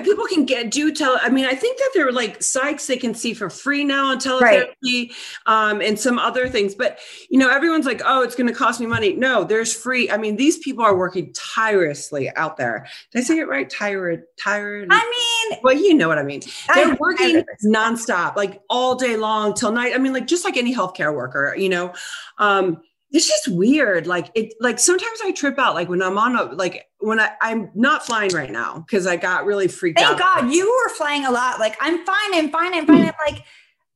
[0.00, 1.18] but people can get do tell.
[1.22, 4.06] I mean, I think that there are like sites they can see for free now
[4.06, 5.12] on teletherapy,
[5.46, 6.74] um, and some other things.
[6.74, 6.98] But
[7.28, 10.10] you know, everyone's like, "Oh, it's going to cost me money." No, there's free.
[10.10, 12.86] I mean, these people are working tirelessly out there.
[13.12, 13.68] Did I say it right?
[13.68, 14.88] Tired, tired.
[14.90, 16.40] I mean, well, you know what I mean.
[16.74, 19.92] They're working nonstop, like all day long till night.
[19.94, 21.92] I mean, like just like any healthcare worker, you know.
[22.38, 22.80] Um,
[23.12, 24.06] it's just weird.
[24.06, 25.74] Like it, like sometimes I trip out.
[25.74, 29.16] Like when I'm on a, like when I, I'm not flying right now because I
[29.16, 30.18] got really freaked thank out.
[30.18, 31.58] God you were flying a lot.
[31.58, 33.02] Like, I'm fine, I'm fine, I'm fine.
[33.02, 33.44] I'm like,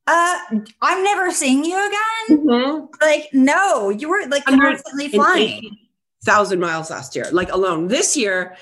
[0.07, 0.37] uh,
[0.81, 2.45] I'm never seeing you again.
[2.45, 2.87] Mhm.
[3.01, 5.77] Like, no, you were like constantly flying.
[6.25, 7.87] thousand miles last year, like alone.
[7.87, 8.57] This year,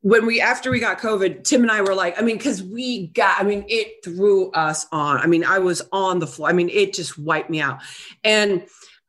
[0.00, 3.08] when we after we got COVID, Tim and I were like, I mean, because we
[3.08, 5.18] got, I mean, it threw us on.
[5.18, 6.48] I mean, I was on the floor.
[6.48, 7.80] I mean, it just wiped me out.
[8.24, 8.64] And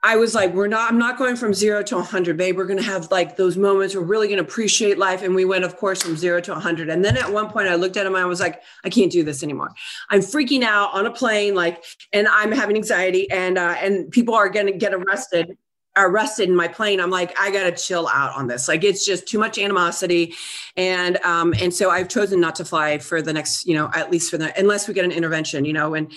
[0.08, 2.56] I was like, we're not, I'm not going from zero to 100, babe.
[2.56, 3.94] We're going to have like those moments.
[3.94, 5.22] We're really going to appreciate life.
[5.22, 6.88] And we went, of course, from zero to 100.
[6.88, 9.12] And then at one point, I looked at him and I was like, I can't
[9.12, 9.70] do this anymore.
[10.10, 11.84] I'm freaking out on a plane, like,
[12.14, 15.58] and I'm having anxiety, and uh, and people are going to get arrested
[16.00, 19.28] arrested in my plane i'm like i gotta chill out on this like it's just
[19.28, 20.32] too much animosity
[20.76, 24.12] and um and so i've chosen not to fly for the next you know at
[24.12, 26.14] least for the unless we get an intervention you know and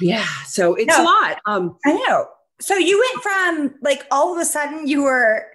[0.00, 1.02] yeah so it's No.
[1.02, 2.26] a lot um I know.
[2.62, 5.46] So you went from like all of a sudden you were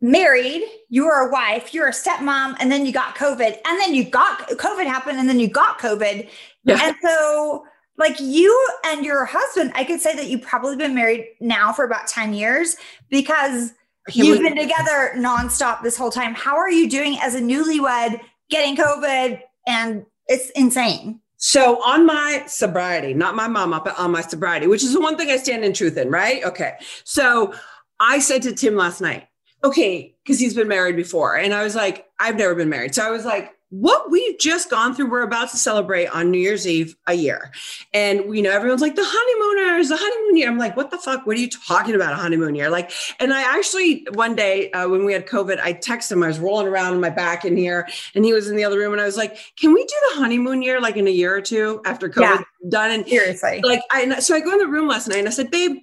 [0.00, 3.94] married, you were a wife, you're a stepmom, and then you got COVID, and then
[3.94, 6.28] you got COVID happened, and then you got COVID.
[6.64, 6.78] Yeah.
[6.80, 7.66] And so,
[7.96, 11.84] like you and your husband, I could say that you've probably been married now for
[11.84, 12.76] about 10 years
[13.08, 13.72] because
[14.12, 16.34] you've been together nonstop this whole time.
[16.34, 18.20] How are you doing as a newlywed
[18.50, 19.40] getting COVID?
[19.66, 21.20] And it's insane.
[21.36, 25.16] So on my sobriety, not my mama, but on my sobriety, which is the one
[25.16, 26.44] thing I stand in truth in, right?
[26.44, 26.74] Okay.
[27.04, 27.54] So
[28.00, 29.28] I said to Tim last night,
[29.62, 31.36] okay, because he's been married before.
[31.36, 32.94] And I was like, I've never been married.
[32.94, 36.38] So I was like, what we've just gone through, we're about to celebrate on New
[36.38, 37.50] Year's Eve a year.
[37.92, 40.48] And you know, everyone's like, the honeymooners, the honeymoon year.
[40.48, 41.26] I'm like, what the fuck?
[41.26, 42.12] What are you talking about?
[42.12, 42.70] A honeymoon year?
[42.70, 46.28] Like, and I actually one day uh, when we had COVID, I texted him, I
[46.28, 48.92] was rolling around on my back in here, and he was in the other room,
[48.92, 51.40] and I was like, can we do the honeymoon year like in a year or
[51.40, 52.42] two after COVID Yeah.
[52.68, 52.90] done?
[52.92, 53.60] And Seriously.
[53.64, 55.78] like I so I go in the room last night and I said, babe,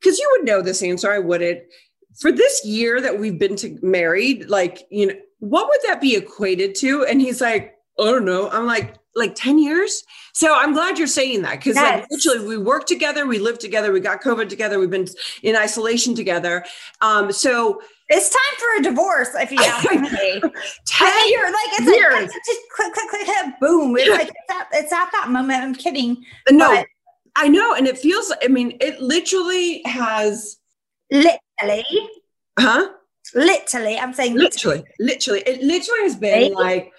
[0.00, 1.60] because you would know this answer, I wouldn't.
[2.20, 6.16] For this year that we've been to married, like, you know, what would that be
[6.16, 7.04] equated to?
[7.04, 8.50] And he's like, I don't know.
[8.50, 10.02] I'm like, like 10 years.
[10.34, 13.90] So I'm glad you're saying that because like literally we worked together, we lived together,
[13.90, 15.08] we got COVID together, we've been
[15.42, 16.62] in isolation together.
[17.00, 17.80] Um, so
[18.10, 19.98] It's time for a divorce, if you ask me.
[19.98, 22.30] 10 I think you're like it's like years.
[22.34, 23.96] it's just click, click, click, click, boom.
[23.96, 25.62] It's like it's at, it's at that moment.
[25.62, 26.22] I'm kidding.
[26.50, 26.86] no, But-
[27.38, 27.74] I know.
[27.74, 30.58] And it feels, I mean, it literally has,
[31.10, 31.84] Literally,
[32.58, 32.88] huh?
[33.34, 34.84] Literally, I'm saying literally.
[34.98, 36.92] literally, it literally has been like,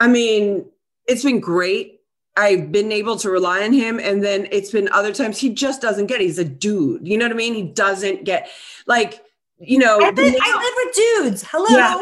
[0.00, 0.66] I mean,
[1.06, 2.00] it's been great.
[2.36, 3.98] I've been able to rely on him.
[3.98, 6.24] And then it's been other times he just doesn't get it.
[6.24, 7.06] He's a dude.
[7.06, 7.54] You know what I mean?
[7.54, 8.50] He doesn't get
[8.86, 9.24] like,
[9.58, 11.44] you know, I, I live with dudes.
[11.50, 11.66] Hello.
[11.70, 11.96] Yeah.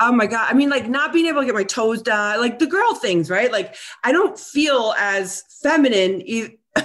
[0.00, 0.46] oh my God.
[0.48, 3.30] I mean, like not being able to get my toes done, like the girl things,
[3.30, 3.50] right?
[3.50, 6.22] Like I don't feel as feminine.
[6.24, 6.56] e-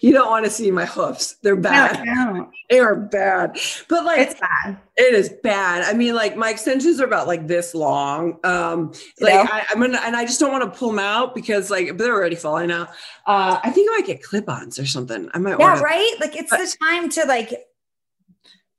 [0.00, 1.36] you don't want to see my hoofs.
[1.42, 2.04] They're bad.
[2.04, 3.58] No, no, They are bad.
[3.88, 4.78] But like it's bad.
[4.96, 5.82] it is bad.
[5.82, 8.38] I mean, like my extensions are about like this long.
[8.44, 9.34] Um, like?
[9.34, 12.14] I, I'm gonna, and I just don't want to pull them out because like they're
[12.14, 12.88] already falling out.
[13.26, 15.28] Uh, I think I might get clip-ons or something.
[15.34, 15.58] I might.
[15.58, 16.14] Yeah, order- right.
[16.20, 17.52] Like it's the time to like.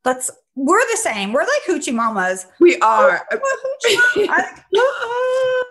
[0.06, 0.30] Let's.
[0.56, 1.34] We're the same.
[1.34, 2.46] We're like hoochie mamas.
[2.60, 3.26] We are.
[3.32, 4.60] We're hoochie mamas.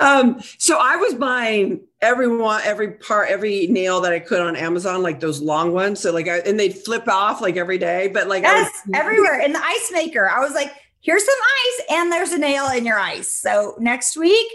[0.00, 4.56] um, so I was buying every one, every part, every nail that I could on
[4.56, 6.00] Amazon, like those long ones.
[6.00, 8.08] So like, I, and they'd flip off like every day.
[8.08, 10.28] But like, I Yes, was- everywhere in the ice maker.
[10.28, 13.30] I was like, here's some ice, and there's a nail in your ice.
[13.32, 14.46] So next week,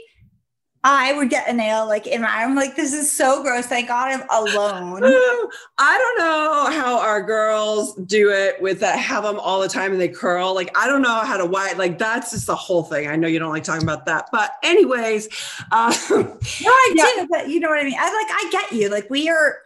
[0.88, 2.28] I would get a nail like in my.
[2.30, 3.66] I'm like, this is so gross.
[3.66, 5.02] Thank God I'm alone.
[5.80, 9.94] I don't know how our girls do it with that, have them all the time
[9.94, 10.54] and they curl.
[10.54, 13.08] Like, I don't know how to white, like, that's just the whole thing.
[13.08, 14.30] I know you don't like talking about that.
[14.32, 15.28] But, anyways,
[15.72, 16.38] um, No,
[16.70, 17.10] I Yeah.
[17.16, 17.96] do, but you know what I mean.
[17.98, 18.90] I like, I get you.
[18.90, 19.58] Like we are,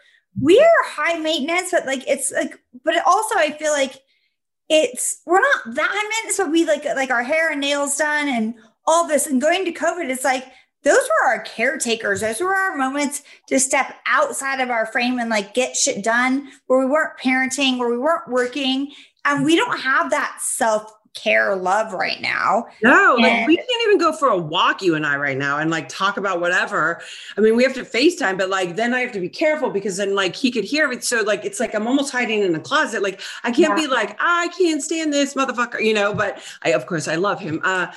[0.41, 3.99] we are high maintenance, but like it's like, but it also I feel like
[4.69, 8.29] it's we're not that high maintenance, but we like like our hair and nails done
[8.29, 8.53] and
[8.87, 9.27] all this.
[9.27, 10.45] And going to COVID, it's like
[10.83, 12.21] those were our caretakers.
[12.21, 16.49] Those were our moments to step outside of our frame and like get shit done
[16.67, 18.91] where we weren't parenting, where we weren't working.
[19.25, 22.65] And we don't have that self care love right now.
[22.81, 25.69] No, like we can't even go for a walk, you and I, right now, and
[25.69, 27.01] like talk about whatever.
[27.35, 29.97] I mean, we have to FaceTime, but like then I have to be careful because
[29.97, 31.03] then like he could hear it.
[31.03, 33.01] So like it's like I'm almost hiding in the closet.
[33.01, 33.87] Like I can't Yeah.
[33.87, 36.13] be like I can't stand this motherfucker, you know.
[36.13, 37.59] But I, of course, I love him.
[37.63, 37.87] Uh,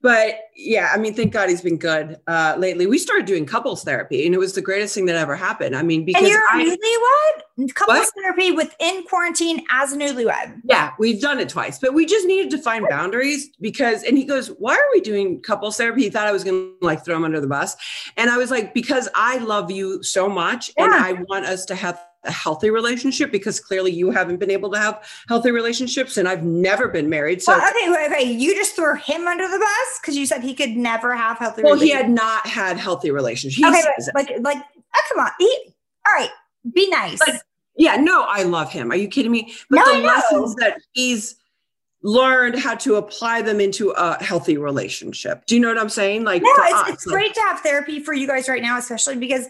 [0.00, 2.86] but yeah, I mean, thank God he's been good uh, lately.
[2.86, 5.74] We started doing couples therapy, and it was the greatest thing that ever happened.
[5.74, 7.74] I mean, because And you're a I, newlywed?
[7.74, 8.08] Couples What?
[8.22, 10.60] therapy within quarantine as a newlywed.
[10.64, 14.24] Yeah, we've done it twice, but we just needed to find boundaries because, and he
[14.24, 16.02] goes, Why are we doing couples therapy?
[16.02, 17.76] He thought I was going to like throw him under the bus.
[18.16, 21.74] And I was like, Because I love you so much and I want us to
[21.74, 26.28] have a healthy relationship because clearly you haven't been able to have healthy relationships and
[26.28, 27.42] I've never been married.
[27.42, 28.38] So, well, okay, wait, wait.
[28.38, 31.62] You just threw him under the bus because you said he could never have healthy.
[31.62, 31.80] Relationships.
[31.80, 33.56] Well, he had not had healthy relationships.
[33.56, 34.64] He Okay, but like, like,
[34.94, 35.30] oh, come on.
[35.38, 35.58] He,
[36.06, 36.30] all right,
[36.74, 37.20] be nice.
[37.20, 37.40] Like,
[37.76, 38.90] yeah, no, I love him.
[38.90, 39.54] Are you kidding me?
[39.70, 41.36] But No, the lessons that he's
[42.02, 45.44] learned how to apply them into a healthy relationship.
[45.46, 46.24] Do you know what I'm saying?
[46.24, 49.46] Like, no, it's, it's great to have therapy for you guys right now, especially because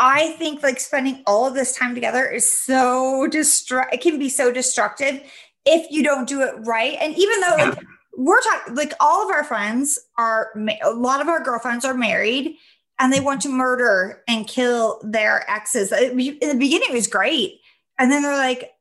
[0.00, 3.92] I think like spending all of this time together is so destruct.
[3.92, 5.20] It can be so destructive
[5.66, 6.96] if you don't do it right.
[7.00, 7.78] And even though like,
[8.16, 11.92] we're talking, like all of our friends are, ma- a lot of our girlfriends are
[11.94, 12.56] married,
[12.98, 15.92] and they want to murder and kill their exes.
[15.92, 17.60] It- In the beginning, it was great,
[17.98, 18.72] and then they're like,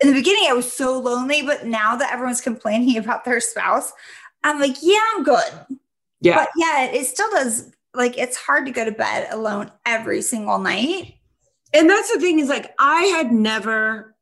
[0.00, 3.92] in the beginning, I was so lonely, but now that everyone's complaining about their spouse,
[4.42, 5.44] I'm like, yeah, I'm good.
[6.20, 6.34] yeah.
[6.36, 7.70] But yeah, it still does.
[7.96, 11.14] Like it's hard to go to bed alone every single night.
[11.74, 14.14] and that's the thing is like I had never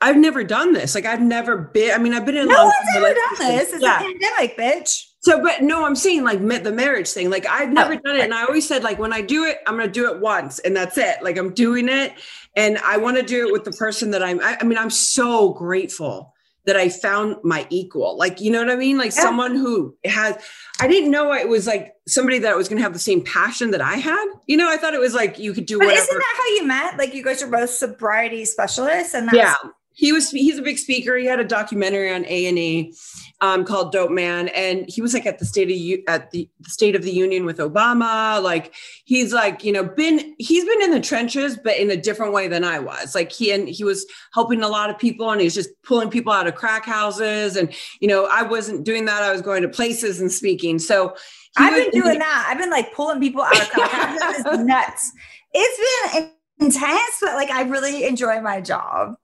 [0.00, 0.94] I've never done this.
[0.94, 3.72] Like I've never been I mean I've been in No one's ever done this.
[3.72, 3.98] It's Yeah.
[4.00, 5.04] a pandemic, bitch.
[5.20, 7.30] So but no, I'm saying like the marriage thing.
[7.30, 9.44] Like I've oh, never Oh, done it and I always said like when I do
[9.44, 11.22] it, I'm going to do it once and that's it.
[11.22, 12.12] Like I'm doing it
[12.56, 14.90] and I want to do it with the person that I'm I, I mean I'm
[14.90, 16.34] so grateful
[16.66, 18.18] that I found my equal.
[18.18, 18.98] Like you know what I mean?
[18.98, 19.22] Like Yeah.
[19.22, 20.36] someone who has
[20.80, 23.70] I didn't know it was like somebody that was going to have the same passion
[23.70, 24.26] that I had.
[24.46, 26.02] You know, I thought it was like you could do But whatever.
[26.02, 26.98] isn't that how you met?
[26.98, 29.54] Like you guys are both sobriety specialists, and that's yeah
[29.94, 32.92] he was he's a big speaker he had a documentary on a&e
[33.40, 36.48] um, called dope man and he was like at the state of U- at the,
[36.66, 38.74] state of the union with obama like
[39.04, 42.48] he's like you know been he's been in the trenches but in a different way
[42.48, 45.54] than i was like he and he was helping a lot of people and he's
[45.54, 49.30] just pulling people out of crack houses and you know i wasn't doing that i
[49.32, 51.14] was going to places and speaking so
[51.56, 52.48] he I've was- been doing that.
[52.50, 54.44] I've been like pulling people out of crack houses.
[54.44, 55.12] It's nuts.
[55.52, 59.14] It's been intense, but like I really enjoy my job.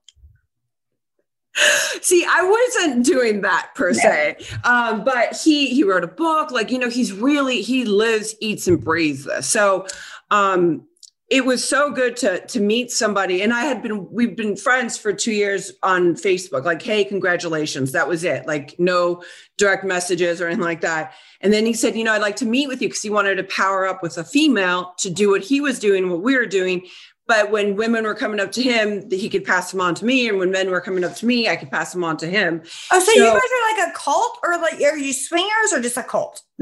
[2.01, 6.51] See, I wasn't doing that per se, um, but he he wrote a book.
[6.51, 9.47] Like you know, he's really he lives, eats, and breathes this.
[9.47, 9.85] So
[10.29, 10.87] um,
[11.31, 13.41] it was so good to to meet somebody.
[13.41, 16.65] And I had been we've been friends for two years on Facebook.
[16.65, 18.45] Like, hey, congratulations, that was it.
[18.45, 19.23] Like no
[19.57, 21.13] direct messages or anything like that.
[21.39, 23.35] And then he said, you know, I'd like to meet with you because he wanted
[23.35, 26.45] to power up with a female to do what he was doing, what we were
[26.45, 26.85] doing.
[27.27, 30.05] But when women were coming up to him, that he could pass them on to
[30.05, 30.27] me.
[30.27, 32.61] And when men were coming up to me, I could pass them on to him.
[32.91, 35.97] Oh, so, you guys are like a cult, or like are you swingers, or just
[35.97, 36.41] a cult?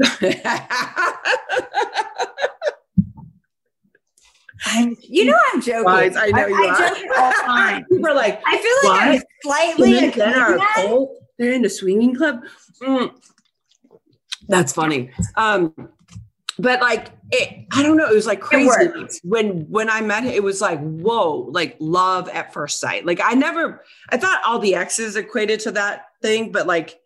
[4.66, 5.84] I'm, you know, I'm joking.
[5.84, 6.78] Guys, I know you I, are.
[6.78, 7.84] joke all the time.
[7.86, 11.16] People are like, I feel like I'm slightly then are a cult?
[11.38, 12.44] They're in a swinging club.
[12.82, 13.12] Mm.
[14.48, 15.10] That's funny.
[15.36, 15.90] Um,
[16.60, 18.10] but like, it, I don't know.
[18.10, 18.90] It was like crazy
[19.22, 20.32] when when I met him.
[20.32, 23.06] It was like, whoa, like love at first sight.
[23.06, 26.98] Like I never, I thought all the exes equated to that thing, but like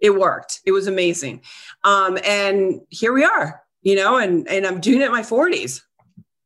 [0.00, 0.60] it worked.
[0.66, 1.42] It was amazing.
[1.84, 3.62] Um, and here we are.
[3.82, 5.82] You know, and and I'm doing it in my 40s.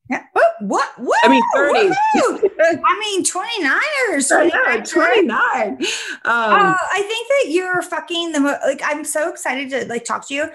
[0.09, 0.23] Yeah.
[0.33, 0.55] What?
[0.61, 0.89] What?
[0.99, 1.19] what?
[1.25, 1.95] I mean, 30s.
[2.85, 4.31] I mean, 29ers.
[4.33, 5.73] I know, 29.
[5.73, 5.79] Um,
[6.25, 8.81] Uh, I think that you're fucking the mo- like.
[8.85, 10.49] I'm so excited to like talk to you,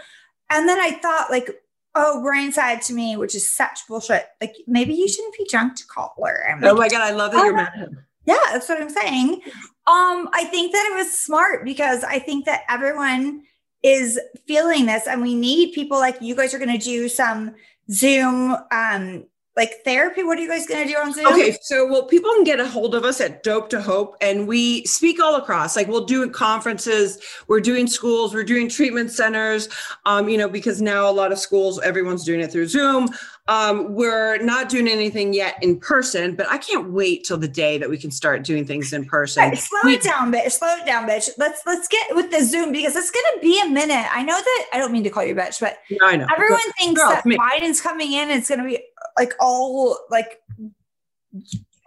[0.50, 1.50] and then I thought like,
[1.96, 4.28] oh, Brian said to me, which is such bullshit.
[4.40, 6.50] Like maybe you shouldn't be drunk to call her.
[6.50, 8.06] I'm like, oh my God, I love that you're mad at him.
[8.26, 9.42] yeah, that's what I'm saying.
[9.88, 13.44] Um, I think that it was smart because I think that everyone
[13.84, 17.56] is feeling this, and we need people like you guys are going to do some
[17.90, 19.26] Zoom, um,
[19.58, 20.24] like therapy.
[20.24, 21.28] What are you guys going to do on Zoom?
[21.28, 24.48] Okay, so well, people can get a hold of us at Dope to Hope, and
[24.48, 25.76] we speak all across.
[25.76, 29.68] Like we'll do conferences, we're doing schools, we're doing treatment centers.
[30.06, 33.10] Um, you know, because now a lot of schools, everyone's doing it through Zoom.
[33.48, 37.78] Um, we're not doing anything yet in person, but I can't wait till the day
[37.80, 39.44] that we can start doing things in person.
[39.50, 40.52] Right, slow We- it down, bitch.
[40.52, 41.30] Slow it down, bitch.
[41.38, 44.06] Let's let's get with the Zoom because it's gonna be a minute.
[44.16, 46.28] I know that I don't mean to call you bitch, but I know.
[46.32, 47.36] everyone thinks that me.
[47.38, 48.80] Biden's coming in it's gonna be
[49.18, 50.40] like all like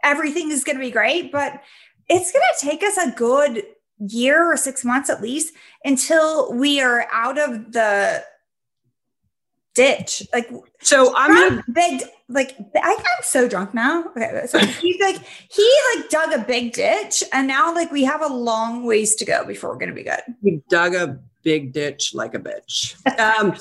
[0.03, 1.63] everything is gonna be great, but
[2.09, 3.63] it's gonna take us a good
[3.99, 8.25] year or six months at least until we are out of the
[9.75, 10.27] ditch.
[10.33, 10.51] Like
[10.81, 14.05] So I'm gonna big like I, I'm so drunk now.
[14.17, 15.21] Okay, so he's like
[15.51, 19.25] he like dug a big ditch, and now like we have a long ways to
[19.25, 20.21] go before we're gonna be good.
[20.43, 22.97] He dug a big ditch like a bitch.
[23.21, 23.55] Um,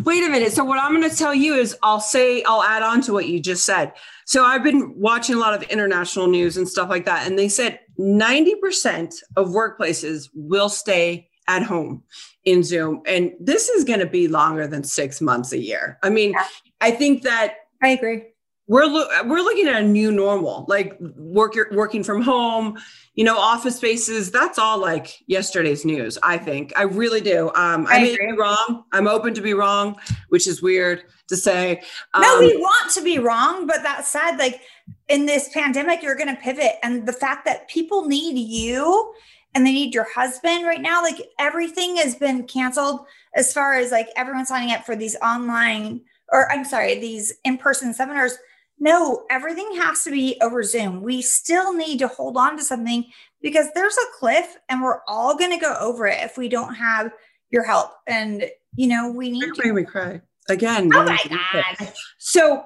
[0.04, 0.52] wait a minute.
[0.52, 3.28] So what I'm going to tell you is I'll say I'll add on to what
[3.28, 3.92] you just said.
[4.24, 7.48] So I've been watching a lot of international news and stuff like that and they
[7.48, 12.02] said 90% of workplaces will stay at home
[12.44, 15.98] in Zoom and this is going to be longer than 6 months a year.
[16.02, 16.44] I mean, Yeah.
[16.80, 18.24] I think that I agree.
[18.66, 22.76] we're lo- we're looking at a new normal, like work working from home,
[23.14, 24.30] you know, office spaces.
[24.32, 26.18] That's all like yesterday's news.
[26.22, 27.48] I think I really do.
[27.54, 28.84] Um, I, I may be wrong.
[28.92, 29.96] I'm open to be wrong,
[30.30, 31.82] which is weird to say.
[32.16, 34.60] No, Um, we want to be wrong, but that said, like
[35.08, 39.12] in this pandemic, you're going to pivot, and the fact that people need you
[39.54, 43.90] and they need your husband right now, like everything has been canceled as far as
[43.90, 46.00] like everyone signing up for these online
[46.32, 48.38] or I'm sorry, these in-person seminars.
[48.78, 51.02] No, everything has to be over Zoom.
[51.02, 53.04] We still need to hold on to something
[53.40, 56.74] because there's a cliff, and we're all going to go over it if we don't
[56.74, 57.12] have
[57.50, 57.92] your help.
[58.08, 59.72] And you know, we need to.
[59.72, 60.90] me cry again.
[60.92, 61.92] Oh my god!
[62.18, 62.64] So,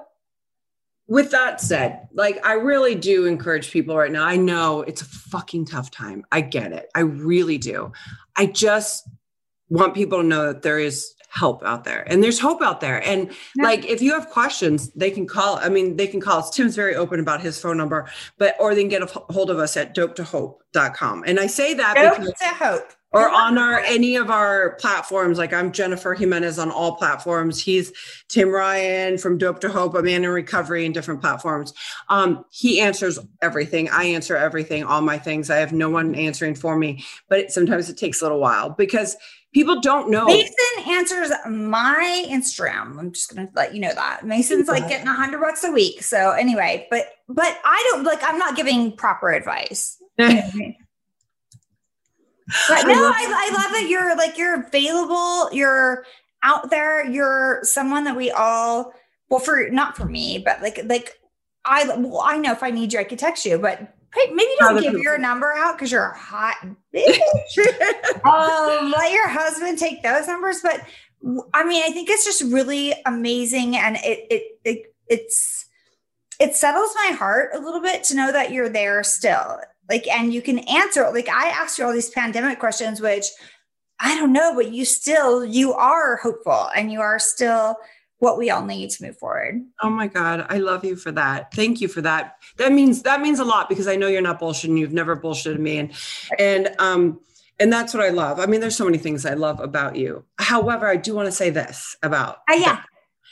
[1.07, 4.25] with that said, like I really do encourage people right now.
[4.25, 6.25] I know it's a fucking tough time.
[6.31, 6.89] I get it.
[6.95, 7.91] I really do.
[8.35, 9.07] I just
[9.69, 13.05] want people to know that there is help out there and there's hope out there.
[13.05, 13.63] And Yeah.
[13.63, 15.57] like if you have questions, they can call.
[15.57, 16.49] I mean, they can call us.
[16.49, 19.59] Tim's very open about his phone number, but or they can get a hold of
[19.59, 21.23] us at dopetohope.com.
[21.27, 22.93] And I say that because Hope to hope.
[23.17, 27.91] Or on our any of our platforms like i'm jennifer gimenez on all platforms he's
[28.27, 31.73] tim ryan from dope to hope i'm in recovery in different platforms
[32.09, 36.55] um, he answers everything i answer everything all my things i have no one answering
[36.55, 39.15] for me but it, sometimes it takes a little while because
[39.53, 40.53] people don't know Mason
[40.87, 42.99] answers my Instagram.
[42.99, 46.03] I'm just gonna let you know that Mason's like getting a hundred bucks a week.
[46.03, 48.19] So anyway, but but I don't like.
[48.23, 49.97] I'm not giving proper advice.
[50.19, 50.75] You know what I mean?
[52.69, 55.51] But no, I, I love that you're like you're available.
[55.51, 56.05] You're
[56.43, 57.05] out there.
[57.05, 58.93] You're someone that we all
[59.29, 61.19] well for not for me, but like like
[61.65, 63.93] I well I know if I need you, I could text you, but.
[64.15, 66.55] Hey, maybe don't give your number out because you're a hot
[66.95, 67.19] bitch
[68.25, 70.61] um, let your husband take those numbers.
[70.63, 70.81] But
[71.53, 75.65] I mean, I think it's just really amazing, and it it, it it's
[76.39, 79.59] it settles my heart a little bit to know that you're there still,
[79.89, 81.09] like, and you can answer.
[81.13, 83.25] Like, I asked you all these pandemic questions, which
[83.99, 87.75] I don't know, but you still you are hopeful, and you are still
[88.19, 89.61] what we all need to move forward.
[89.83, 90.45] Oh my God.
[90.49, 91.53] I love you for that.
[91.53, 92.37] Thank you for that.
[92.57, 94.77] That means that means a lot because I know you're not bullshitting.
[94.77, 95.77] You've never bullshitted me.
[95.77, 95.93] And
[96.39, 97.19] and um
[97.59, 98.39] and that's what I love.
[98.39, 100.23] I mean, there's so many things I love about you.
[100.39, 102.81] However, I do want to say this about Uh, yeah.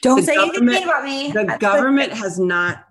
[0.04, 1.32] Don't The say anything about me.
[1.32, 2.86] the government has not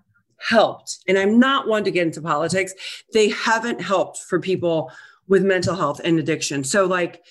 [0.49, 0.99] helped.
[1.09, 2.75] And I'm not one to get into politics.
[3.13, 4.91] They haven't helped for people
[5.29, 6.65] with mental health and addiction.
[6.65, 7.23] So like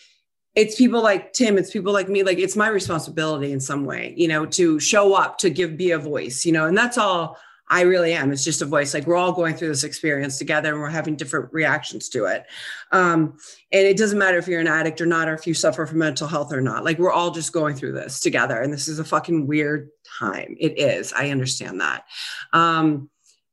[0.55, 4.13] it's people like Tim, it's people like me, like it's my responsibility in some way,
[4.17, 7.37] you know, to show up, to give be a voice, you know, and that's all
[7.73, 8.31] I really am.
[8.31, 8.93] It's just a voice.
[8.93, 12.45] Like we're all going through this experience together and we're having different reactions to it.
[12.91, 13.35] Um,
[13.71, 15.97] and it doesn't matter if you're an addict or not, or if you suffer from
[15.97, 16.83] mental health or not.
[16.83, 18.61] Like we're all just going through this together.
[18.61, 20.55] And this is a fucking weird time.
[20.59, 21.13] It is.
[21.13, 22.05] I understand that.
[22.53, 23.09] Um,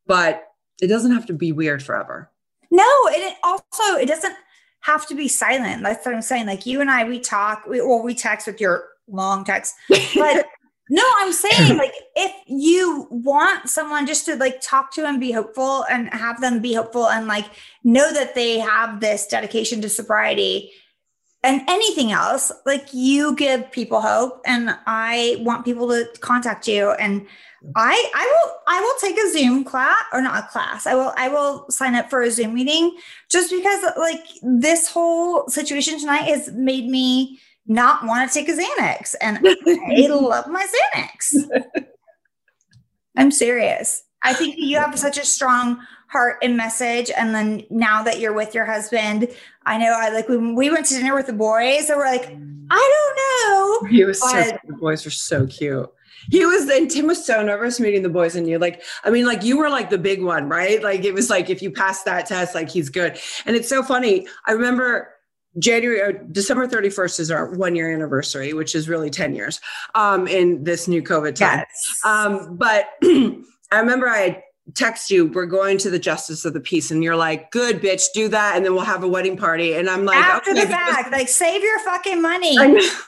[0.07, 0.49] but
[0.83, 2.31] it doesn't have to be weird forever.
[2.71, 4.37] No, and it also it doesn't
[4.81, 5.83] have to be silent.
[5.83, 6.45] That's what I'm saying.
[6.45, 9.77] Like you and I, we talk, we, or we text with your long text.
[10.15, 10.45] But
[10.91, 15.31] no, I'm saying like if you want someone just to like talk to and be
[15.31, 17.47] hopeful and have them be hopeful and like
[17.85, 20.73] know that they have this dedication to sobriety
[21.43, 24.43] and anything else, like you give people hope.
[24.45, 27.25] And I want people to contact you and
[27.77, 30.87] I I will I will take a Zoom class or not a class.
[30.87, 32.97] I will I will sign up for a Zoom meeting
[33.31, 37.39] just because like this whole situation tonight has made me
[37.71, 41.35] not want to take a Xanax and I love my Xanax.
[43.17, 44.03] I'm serious.
[44.23, 47.13] I think you have such a strong heart and message.
[47.17, 49.29] And then now that you're with your husband,
[49.67, 52.37] I know I like when we went to dinner with the boys, so we're like,
[52.71, 53.89] I don't know.
[53.89, 55.89] He was so But- the boys were so cute.
[56.29, 59.25] He was and Tim was so nervous meeting the boys and you like I mean
[59.25, 62.03] like you were like the big one right like it was like if you pass
[62.03, 65.15] that test like he's good and it's so funny I remember
[65.59, 69.61] January or December 31st is our one year anniversary which is really 10 years
[69.95, 72.01] um in this new COVID time Yes.
[72.05, 74.43] um, but I remember I had
[74.75, 78.07] text you, we're going to the justice of the peace, and you're like, good bitch,
[78.15, 79.75] do that, and then we'll have a wedding party.
[79.75, 82.57] And I'm like, After okay, the fact, like save your fucking money.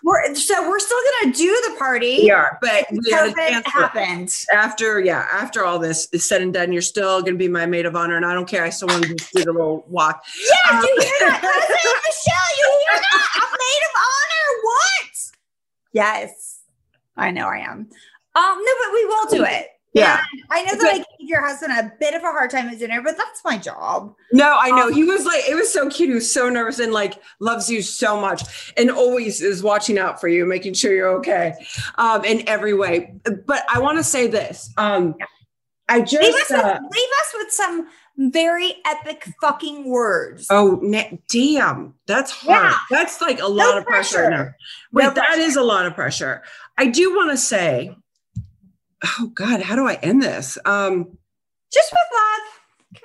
[0.02, 2.18] We're, so we're still gonna do the party.
[2.22, 2.48] Yeah.
[2.60, 4.34] but COVID happened.
[4.52, 7.66] after yeah after all this is said and done you're still going to be my
[7.66, 9.84] maid of honor and i don't care i still want to just do the little
[9.88, 11.40] walk Yes, Um, you hear that?
[12.04, 13.28] Michelle, you hear that?
[13.36, 14.62] A maid of honor.
[14.62, 15.32] What?
[15.92, 16.60] Yes.
[17.16, 17.78] I know I am.
[18.34, 19.66] Um, no, but we will do it.
[19.94, 20.20] Yeah.
[20.32, 22.78] And I know that I gave your husband a bit of a hard time at
[22.78, 24.14] dinner, but that's my job.
[24.32, 26.78] no i know Um, he was like it was so cute he was so nervous
[26.78, 30.94] and like loves you so much and always is watching out for you making sure
[30.94, 31.52] you're okay
[31.96, 33.14] um in every way
[33.46, 35.14] but i want to say this um
[35.88, 37.88] i Leave us, just with, uh, leave us with some
[38.18, 40.46] very epic fucking words.
[40.50, 41.94] Oh, na- damn.
[42.06, 42.70] That's hard.
[42.70, 42.76] Yeah.
[42.90, 44.18] That's like a lot of pressure.
[44.18, 44.30] pressure.
[44.30, 44.48] now.
[44.92, 45.40] Wait, No that pressure.
[45.40, 46.42] is a lot of pressure.
[46.76, 47.96] I do want to say,
[49.04, 50.58] oh God, how do I end this?
[50.64, 51.16] Um,
[51.72, 53.00] Just with love.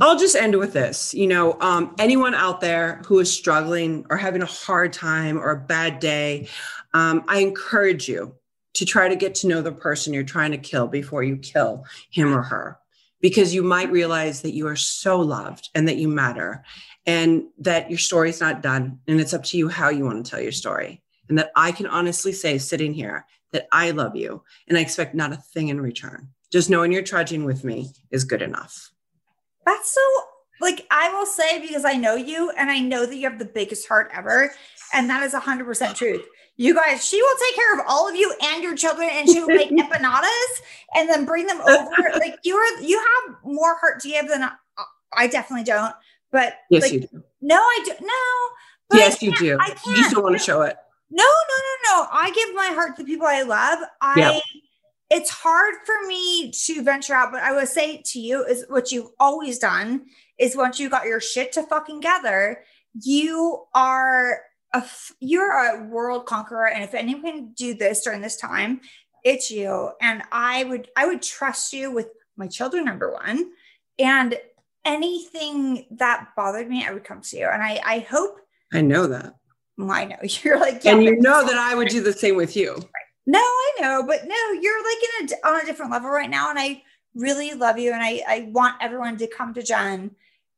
[0.00, 1.14] I'll just end with this.
[1.14, 5.50] You know, um, anyone out there who is struggling or having a hard time or
[5.50, 6.48] a bad day,
[6.92, 8.34] um, I encourage you
[8.74, 11.86] to try to get to know the person you're trying to kill before you kill
[12.10, 12.78] him or her,
[13.20, 16.62] because you might realize that you are so loved and that you matter
[17.06, 18.98] and that your story is not done.
[19.06, 21.02] And it's up to you how you want to tell your story.
[21.28, 25.14] And that I can honestly say, sitting here, that I love you and I expect
[25.14, 26.28] not a thing in return.
[26.52, 28.90] Just knowing you're trudging with me is good enough.
[29.64, 30.00] That's so
[30.60, 33.44] like I will say because I know you and I know that you have the
[33.44, 34.52] biggest heart ever.
[34.94, 36.24] And that is 100% truth.
[36.56, 39.40] You guys, she will take care of all of you and your children and she
[39.40, 40.62] will make empanadas
[40.94, 41.92] and then bring them over.
[42.18, 44.52] Like you are, you have more heart to give than I,
[45.14, 45.94] I definitely don't.
[46.32, 47.22] But Yes, like, you do.
[47.42, 47.92] no, I do.
[48.00, 48.08] No.
[48.88, 49.58] but Yes, you do.
[49.60, 49.96] I can't.
[49.96, 50.76] just don't want to show it.
[51.10, 51.56] No, no,
[51.94, 52.08] no, no.
[52.10, 53.78] I give my heart to the people I love.
[54.00, 54.40] I Yeah.
[55.10, 58.90] it's hard for me to venture out, but I would say to you is what
[58.90, 60.06] you've always done
[60.38, 62.64] is once you got your shit to fucking gather,
[63.00, 64.42] you are
[64.72, 64.84] a
[65.20, 66.68] you're a world conqueror.
[66.68, 68.80] And if anyone can do this during this time,
[69.22, 69.90] it's you.
[70.00, 73.52] And I would I would trust you with my children, number one.
[73.98, 74.38] And
[74.84, 77.46] anything that bothered me, I would come to you.
[77.46, 78.40] And I I hope
[78.72, 79.34] I know that.
[79.76, 82.36] Well, I know you're like, yeah, and you know that I would do the same
[82.36, 82.76] with you.
[83.26, 86.50] no, I know, but no, you're like in a on a different level right now,
[86.50, 86.82] and I
[87.14, 90.10] really love you, and I I want everyone to come to Jen,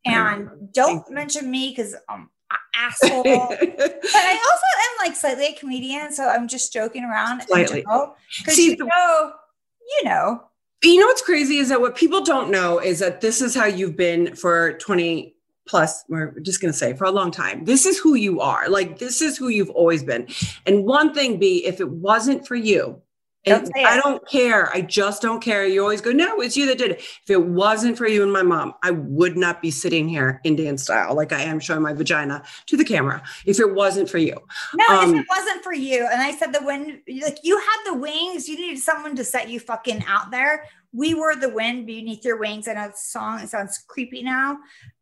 [0.04, 1.14] and don't Thank you.
[1.14, 2.30] mention me because um
[2.74, 3.22] asshole.
[3.48, 7.42] but I also am like slightly a comedian, so I'm just joking around.
[7.42, 7.80] Slightly.
[7.80, 9.32] because you know,
[9.80, 10.42] you know,
[10.82, 13.66] you know what's crazy is that what people don't know is that this is how
[13.66, 15.34] you've been for 20
[15.68, 18.68] plus we're just going to say for a long time this is who you are
[18.68, 20.26] like this is who you've always been
[20.66, 23.00] and one thing b if it wasn't for you
[23.46, 24.02] Don't and I it.
[24.02, 24.68] don't care.
[24.74, 25.64] I just don't care.
[25.64, 26.98] You always go, no, it's you that did it.
[26.98, 30.76] If it wasn't for you and my mom, I would not be sitting here Indian
[30.76, 33.22] style like I am showing my vagina to the camera.
[33.46, 34.36] If it wasn't for you,
[34.74, 37.80] no, Um, if it wasn't for you, and I said the wind, like you had
[37.86, 40.64] the wings, you needed someone to set you fucking out there.
[40.92, 42.66] We were the wind beneath your wings.
[42.66, 44.58] I know the song it sounds creepy now,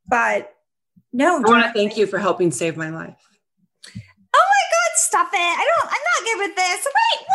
[0.08, 0.54] but
[1.12, 3.16] no, I want to thank you for helping save my life.
[3.86, 3.92] Oh
[4.34, 5.38] my God, stop it.
[5.38, 6.86] I don't, I'm not good with this.
[6.96, 7.26] Wait,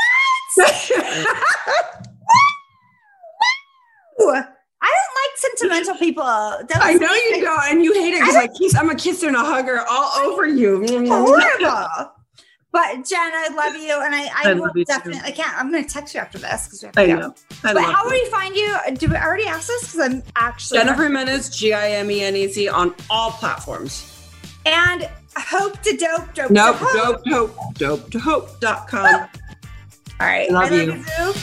[4.18, 4.56] what?
[4.84, 6.24] I don't like sentimental people.
[6.24, 8.76] Don't I know you don't, and you hate it because I kiss.
[8.76, 10.84] I'm a kisser and a hugger all over you.
[11.08, 12.12] Horrible.
[12.74, 14.02] But Jen, I love you.
[14.02, 14.94] And I, I, I will love you too.
[14.94, 17.08] definitely, I can't, I'm going to text you after this because we have to I
[17.08, 17.16] go.
[17.16, 17.36] know.
[17.66, 18.04] I But how you.
[18.06, 18.78] will we find you?
[18.98, 19.92] Do we already ask this?
[19.92, 24.08] Because I'm actually Jennifer Gimenez, G I M E N E Z on all platforms.
[24.66, 26.52] and hope to dope dope.
[26.52, 27.24] Nope, to hope.
[27.24, 29.06] dope, dope, dope to hope.com.
[30.22, 30.52] All right.
[30.52, 30.94] Love I you.
[30.94, 31.34] you.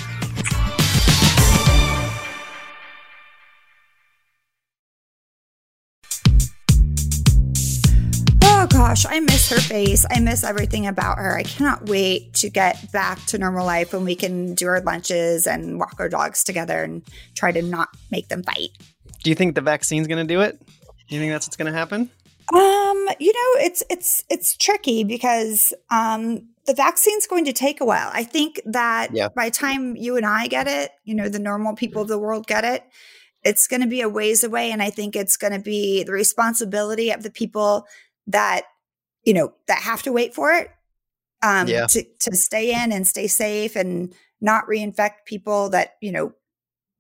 [8.89, 10.07] Gosh, I miss her face.
[10.11, 11.37] I miss everything about her.
[11.37, 15.47] I cannot wait to get back to normal life when we can do our lunches
[15.47, 17.03] and walk our dogs together and
[17.35, 18.71] try to not make them fight.
[19.23, 20.59] Do you think the vaccine's going to do it?
[21.07, 22.09] Do you think that's what's going to happen?
[22.51, 27.85] Um, you know, it's it's it's tricky because um the vaccine's going to take a
[27.85, 28.11] while.
[28.15, 29.29] I think that Yeah.
[29.29, 32.19] by the time you and I get it, you know, the normal people of the
[32.19, 32.85] world get it,
[33.45, 36.13] it's going to be a ways away and I think it's going to be the
[36.13, 37.87] responsibility of the people
[38.29, 38.63] that
[39.29, 40.69] you know that have to wait for it
[41.43, 41.87] um Yeah.
[41.87, 46.33] to to stay in and stay safe and not reinfect people that, you know,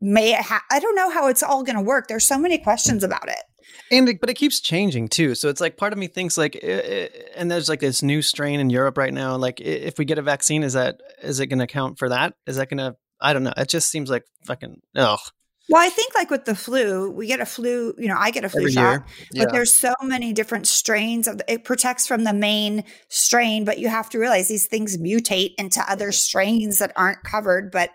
[0.00, 2.08] may ha- I don't know how it's all going to work.
[2.08, 3.42] There's so many questions about it.
[3.92, 5.34] And it, but it keeps changing too.
[5.34, 6.58] So it's like part of me thinks like,
[7.36, 9.36] and there's like this new strain in Europe right now.
[9.36, 12.34] Like, if we get a vaccine, is that is it going to count for that?
[12.46, 12.96] Is that going to?
[13.20, 13.52] I don't know.
[13.56, 14.80] It just seems like fucking.
[14.96, 15.18] Oh,
[15.68, 18.44] Well, I think like with the flu, we get a flu, you know, I get
[18.44, 19.04] a flu Every shot.
[19.32, 19.44] Yeah.
[19.44, 23.88] but there's so many different strains of it protects from the main strain, but you
[23.88, 27.90] have to realize these things mutate into other strains that aren't covered, but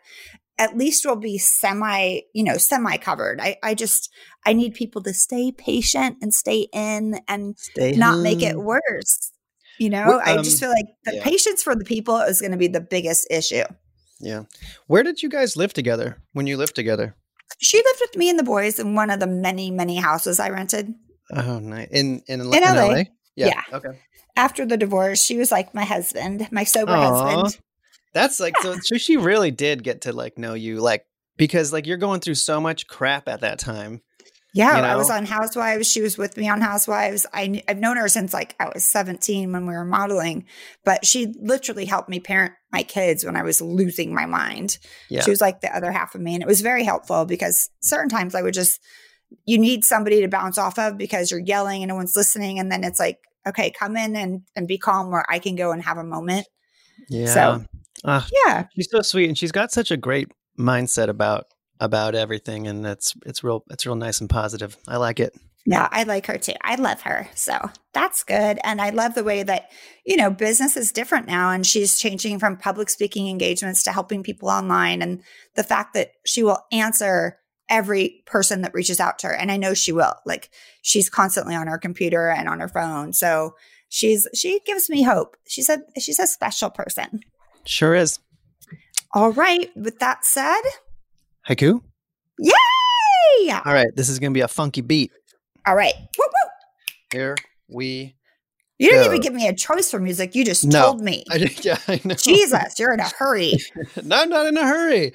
[0.60, 3.42] at least we'll be semi, you know, semi covered.
[3.42, 4.12] I, I just
[4.46, 9.32] I need people to stay patient and stay in and Stay not make it worse.
[9.80, 11.24] You know, Well, I um, just feel like the yeah.
[11.24, 13.64] patience for the people is going to be the biggest issue.
[14.20, 14.44] Yeah.
[14.86, 17.16] Where did you guys live together when you lived together?
[17.60, 20.50] She lived with me and the boys in one of the many, many houses I
[20.50, 20.94] rented.
[21.32, 21.88] Oh, nice.
[21.92, 22.88] In in, in, In LA.
[22.88, 22.96] LA?
[23.36, 23.48] Yeah.
[23.48, 23.62] Yeah.
[23.74, 24.00] Okay.
[24.36, 27.24] After the divorce, she was like my husband, my sober Aw.
[27.24, 27.64] husband.
[28.14, 31.06] That's like so, so she really did get to like know you like
[31.38, 34.02] because like you're going through so much crap at that time.
[34.54, 35.92] Yeah, You I was on Housewives.
[35.92, 37.26] She was with me on Housewives.
[37.34, 40.46] I, I've known her since like I was 17 when we were modeling,
[40.86, 44.78] but she literally helped me parent my kids when I was losing my mind.
[45.10, 45.22] Yeah.
[45.22, 46.36] She was like the other half of me.
[46.36, 48.80] And it was very helpful because certain times I would just,
[49.46, 52.60] you need somebody to bounce off of because you're yelling and no one's listening.
[52.60, 55.72] And then it's like, okay, come in and, and be calm where I can go
[55.72, 56.48] and have a moment.
[57.10, 57.60] Yeah.
[58.06, 58.66] Ah, Yeah.
[58.76, 60.30] she's so sweet and she's got such a great
[60.60, 61.46] mindset about
[61.84, 64.78] about everything and it's it's real it's real nice and positive.
[64.88, 65.36] I like it.
[65.66, 66.54] Yeah, I like her too.
[66.62, 67.30] I love her.
[67.36, 67.58] So
[67.94, 68.60] that's good.
[68.64, 69.72] And I love the way that,
[70.06, 71.52] you know, business is different now.
[71.52, 75.02] And she's changing from public speaking engagements to helping people online.
[75.02, 75.24] And
[75.56, 79.34] the fact that she will answer every person that reaches out to her.
[79.34, 80.16] And I know she will.
[80.26, 80.50] Like
[80.82, 83.14] she's constantly on her computer and on her phone.
[83.14, 83.56] So
[83.88, 85.38] she's, she gives me hope.
[85.48, 87.22] She's a, she's a special person.
[87.66, 88.20] Sure is.
[89.14, 89.70] All right.
[89.78, 90.62] With that said,
[91.48, 91.82] Haiku?
[92.40, 93.52] yay!
[93.52, 95.12] All right, this is going to be a funky beat.
[95.68, 95.94] All right.
[97.12, 97.36] Here
[97.70, 98.16] we
[98.80, 99.10] You didn't Go.
[99.10, 100.34] even give me a choice for music.
[100.36, 100.82] You just No.
[100.82, 101.24] told me.
[101.30, 102.16] I, yeah, I know.
[102.16, 103.54] Jesus, you're in a hurry.
[104.04, 105.14] no, I'm not in a hurry.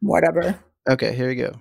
[0.00, 0.58] Whatever.
[0.88, 1.60] Okay, here we go.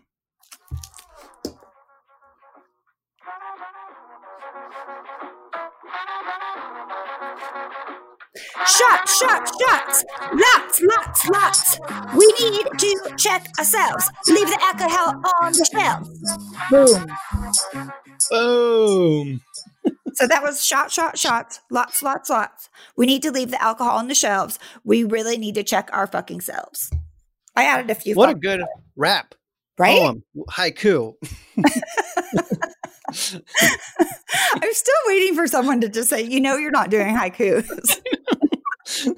[8.78, 10.06] Shots, shots, shots.
[10.34, 11.80] Lots, lots, lots.
[12.16, 14.10] We need to check ourselves.
[14.28, 16.08] Leave the alcohol on the shelf.
[16.70, 17.08] Boom.
[18.30, 19.42] Boom.
[20.16, 21.62] So that was shot, shot, shots.
[21.72, 22.70] Lots, lots, lots.
[22.98, 24.60] We need to leave the alcohol on the shelves.
[24.84, 26.92] We really need to check our fucking selves.
[27.56, 28.16] I added a few.
[28.16, 28.62] What a fuck- good
[28.98, 29.34] rap.
[29.78, 29.98] right?
[29.98, 30.24] Poem.
[30.50, 31.14] Haiku.
[34.62, 38.02] I'm still waiting for someone to just say, you know, you're not doing haikus.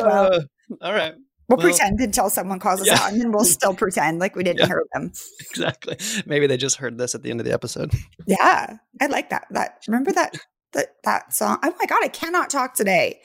[0.00, 0.40] Well, Uh,
[0.82, 1.14] all right.
[1.48, 2.94] we'll well, pretend until someone calls us yeah.
[3.00, 4.66] out, and then we'll still pretend like we didn't Yeah.
[4.66, 5.12] hear them.
[5.50, 5.96] Exactly.
[6.26, 7.92] Maybe they just heard this at the end of the episode.
[8.26, 9.46] Yeah, I like that.
[9.50, 10.36] That remember that
[10.72, 11.58] that that song.
[11.62, 13.20] Oh my god, I cannot talk today.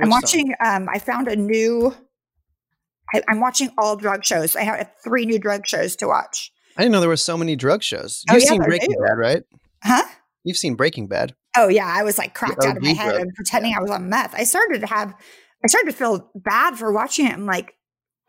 [0.00, 0.20] I'm Which song?
[0.22, 0.54] watching.
[0.64, 1.94] Um, I found a new.
[3.14, 4.54] I, I'm watching all drug shows.
[4.54, 6.52] I have three new drug shows to watch.
[6.76, 8.22] I didn't know there were so many drug shows.
[8.28, 9.04] Oh, You've yeah, seen Breaking do.
[9.06, 9.42] Bad, right?
[9.82, 10.04] Huh?
[10.44, 11.34] You've seen Breaking Bad.
[11.58, 14.08] Oh yeah, I was like cracked out of my head and pretending I was on
[14.08, 14.32] meth.
[14.34, 15.12] I started to have.
[15.64, 17.32] I started to feel bad for watching it.
[17.32, 17.74] I'm like,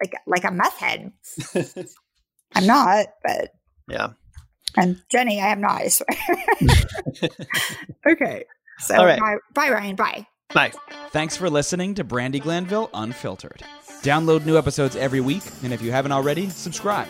[0.02, 1.12] like, like a meth head.
[2.56, 3.52] I'm not, but
[3.88, 4.10] Yeah.
[4.76, 5.82] and Jenny, I am not.
[5.82, 6.08] I swear.
[8.10, 8.46] okay.
[8.80, 9.20] So All right.
[9.20, 9.96] bye, bye, Ryan.
[9.96, 10.26] Bye.
[10.54, 10.72] Bye.
[11.12, 13.62] Thanks for listening to Brandi Glanville Unfiltered.
[14.02, 17.08] Download new episodes every week, and if you haven't already, subscribe.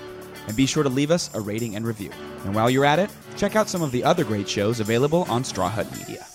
[0.47, 2.11] And be sure to leave us a rating and review.
[2.43, 3.09] And while you're at it,
[3.39, 6.28] check out some of the other great shows available on Straw Hut Media.